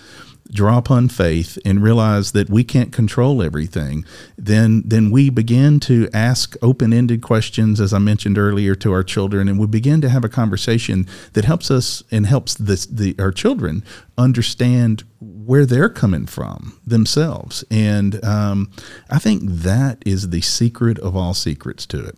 draw 0.51 0.77
upon 0.77 1.09
faith 1.09 1.57
and 1.65 1.83
realize 1.83 2.31
that 2.31 2.49
we 2.49 2.63
can't 2.63 2.91
control 2.93 3.43
everything, 3.43 4.05
then 4.37 4.83
then 4.85 5.11
we 5.11 5.29
begin 5.29 5.79
to 5.81 6.07
ask 6.13 6.55
open-ended 6.61 7.21
questions, 7.21 7.81
as 7.81 7.93
I 7.93 7.99
mentioned 7.99 8.37
earlier, 8.37 8.75
to 8.75 8.91
our 8.91 9.03
children, 9.03 9.47
and 9.47 9.59
we 9.59 9.67
begin 9.67 10.01
to 10.01 10.09
have 10.09 10.23
a 10.23 10.29
conversation 10.29 11.07
that 11.33 11.45
helps 11.45 11.69
us 11.69 12.03
and 12.11 12.25
helps 12.25 12.55
the, 12.55 12.87
the 12.89 13.15
our 13.19 13.31
children 13.31 13.83
understand 14.17 15.03
where 15.45 15.65
they're 15.65 15.89
coming 15.89 16.25
from 16.25 16.79
themselves. 16.85 17.63
And 17.69 18.23
um, 18.23 18.71
I 19.09 19.19
think 19.19 19.43
that 19.43 20.01
is 20.05 20.29
the 20.29 20.41
secret 20.41 20.97
of 20.99 21.15
all 21.15 21.33
secrets 21.33 21.85
to 21.87 22.05
it. 22.05 22.17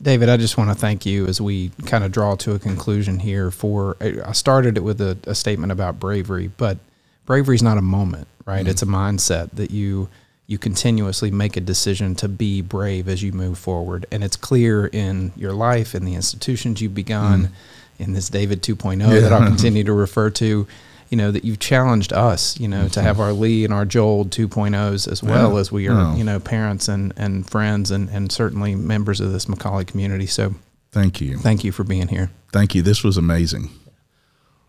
David, 0.00 0.28
I 0.28 0.36
just 0.36 0.56
want 0.56 0.70
to 0.70 0.76
thank 0.76 1.04
you 1.04 1.26
as 1.26 1.40
we 1.40 1.70
kind 1.84 2.04
of 2.04 2.12
draw 2.12 2.36
to 2.36 2.54
a 2.54 2.58
conclusion 2.58 3.18
here. 3.18 3.50
For 3.50 3.96
I 4.00 4.32
started 4.32 4.76
it 4.76 4.82
with 4.82 5.00
a, 5.00 5.18
a 5.24 5.34
statement 5.34 5.72
about 5.72 5.98
bravery, 5.98 6.48
but 6.56 6.78
bravery 7.26 7.56
is 7.56 7.62
not 7.62 7.76
a 7.76 7.82
moment, 7.82 8.28
right? 8.44 8.60
Mm-hmm. 8.60 8.70
It's 8.70 8.82
a 8.82 8.86
mindset 8.86 9.50
that 9.52 9.70
you 9.70 10.08
you 10.46 10.58
continuously 10.58 11.30
make 11.30 11.56
a 11.56 11.60
decision 11.60 12.14
to 12.14 12.28
be 12.28 12.62
brave 12.62 13.06
as 13.08 13.22
you 13.22 13.32
move 13.32 13.58
forward, 13.58 14.06
and 14.12 14.22
it's 14.22 14.36
clear 14.36 14.86
in 14.86 15.32
your 15.36 15.52
life, 15.52 15.94
in 15.94 16.04
the 16.04 16.14
institutions 16.14 16.80
you've 16.80 16.94
begun, 16.94 17.46
mm-hmm. 17.46 18.02
in 18.02 18.12
this 18.12 18.30
David 18.30 18.62
2.0 18.62 19.00
yeah. 19.00 19.20
that 19.20 19.32
I'll 19.32 19.46
continue 19.46 19.84
to 19.84 19.92
refer 19.92 20.30
to 20.30 20.66
you 21.10 21.16
know, 21.16 21.30
that 21.30 21.44
you've 21.44 21.58
challenged 21.58 22.12
us, 22.12 22.58
you 22.60 22.68
know, 22.68 22.80
mm-hmm. 22.80 22.88
to 22.88 23.02
have 23.02 23.20
our 23.20 23.32
Lee 23.32 23.64
and 23.64 23.72
our 23.72 23.84
Joel 23.84 24.26
2.0s 24.26 25.10
as 25.10 25.22
well 25.22 25.54
yeah. 25.54 25.60
as 25.60 25.72
we 25.72 25.88
are, 25.88 26.16
you 26.16 26.24
know, 26.24 26.38
parents 26.38 26.88
and, 26.88 27.12
and 27.16 27.48
friends 27.48 27.90
and, 27.90 28.08
and 28.10 28.30
certainly 28.30 28.74
members 28.74 29.20
of 29.20 29.32
this 29.32 29.46
McCallie 29.46 29.86
community. 29.86 30.26
So 30.26 30.54
thank 30.92 31.20
you. 31.20 31.38
Thank 31.38 31.64
you 31.64 31.72
for 31.72 31.84
being 31.84 32.08
here. 32.08 32.30
Thank 32.52 32.74
you. 32.74 32.82
This 32.82 33.02
was 33.02 33.16
amazing. 33.16 33.70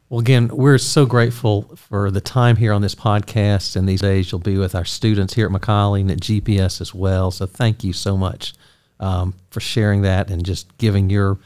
Well, 0.10 0.20
again, 0.20 0.48
we're 0.48 0.80
so 0.80 1.06
grateful 1.06 1.64
for 1.76 2.10
the 2.10 2.22
time 2.22 2.56
here 2.56 2.74
on 2.74 2.82
this 2.82 2.96
podcast. 2.96 3.76
And 3.76 3.88
these 3.88 4.02
days, 4.02 4.32
you'll 4.32 4.40
be 4.40 4.58
with 4.58 4.74
our 4.74 4.86
students 4.86 5.36
here 5.36 5.46
at 5.46 5.52
McCallie 5.52 6.02
and 6.02 6.10
at 6.10 6.20
GPS 6.20 6.82
as 6.82 6.96
well. 6.96 7.30
So, 7.30 7.46
thank 7.46 7.84
you 7.84 7.94
so 7.94 8.18
much 8.18 8.56
um, 9.00 9.36
for 9.52 9.60
sharing 9.60 10.02
that 10.02 10.32
and 10.32 10.44
just 10.44 10.76
giving 10.80 11.12
your, 11.12 11.38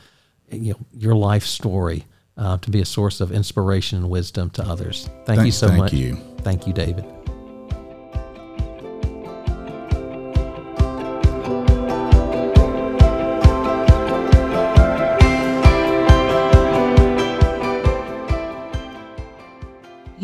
you 0.49 0.73
know, 0.73 0.79
your 0.93 1.13
life 1.13 1.43
story 1.43 2.05
uh, 2.37 2.57
to 2.57 2.69
be 2.69 2.81
a 2.81 2.85
source 2.85 3.21
of 3.21 3.31
inspiration 3.31 3.99
and 3.99 4.09
wisdom 4.09 4.49
to 4.51 4.63
others. 4.63 5.09
Thank, 5.25 5.25
thank 5.25 5.45
you 5.45 5.51
so 5.51 5.67
thank 5.67 5.79
much. 5.79 5.93
You. 5.93 6.15
Thank 6.39 6.67
you, 6.67 6.73
David. 6.73 7.05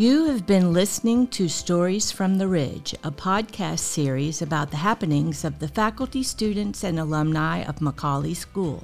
You 0.00 0.28
have 0.28 0.46
been 0.46 0.72
listening 0.72 1.26
to 1.26 1.46
Stories 1.46 2.10
from 2.10 2.38
the 2.38 2.48
Ridge, 2.48 2.94
a 3.04 3.10
podcast 3.10 3.80
series 3.80 4.40
about 4.40 4.70
the 4.70 4.78
happenings 4.78 5.44
of 5.44 5.58
the 5.58 5.68
faculty, 5.68 6.22
students, 6.22 6.84
and 6.84 6.98
alumni 6.98 7.58
of 7.64 7.80
McCallie 7.80 8.34
School. 8.34 8.82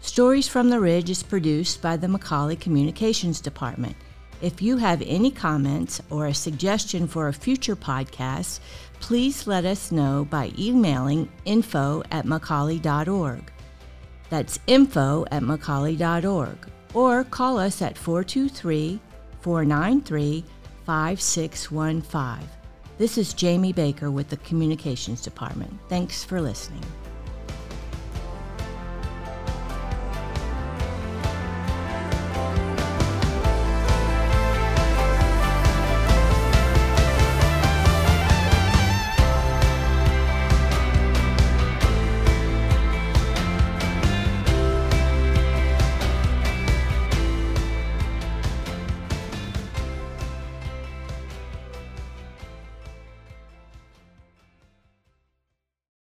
Stories 0.00 0.48
from 0.48 0.70
the 0.70 0.80
Ridge 0.80 1.10
is 1.10 1.22
produced 1.22 1.82
by 1.82 1.96
the 1.96 2.06
McCallie 2.06 2.58
Communications 2.58 3.40
Department. 3.40 3.96
If 4.40 4.62
you 4.62 4.76
have 4.76 5.02
any 5.04 5.30
comments 5.30 6.00
or 6.10 6.26
a 6.26 6.34
suggestion 6.34 7.08
for 7.08 7.28
a 7.28 7.32
future 7.32 7.74
podcast, 7.74 8.60
please 9.00 9.46
let 9.48 9.64
us 9.64 9.90
know 9.90 10.26
by 10.30 10.52
emailing 10.56 11.28
info 11.44 12.04
at 12.12 12.24
McCallie.org. 12.24 13.52
That's 14.30 14.60
info 14.68 15.24
at 15.32 15.42
McCallie.org. 15.42 16.68
Or 16.94 17.24
call 17.24 17.58
us 17.58 17.82
at 17.82 17.98
423 17.98 19.00
493 19.40 20.44
5615. 20.86 22.48
This 22.96 23.18
is 23.18 23.34
Jamie 23.34 23.72
Baker 23.72 24.10
with 24.10 24.28
the 24.28 24.36
Communications 24.38 25.20
Department. 25.20 25.78
Thanks 25.88 26.24
for 26.24 26.40
listening. 26.40 26.84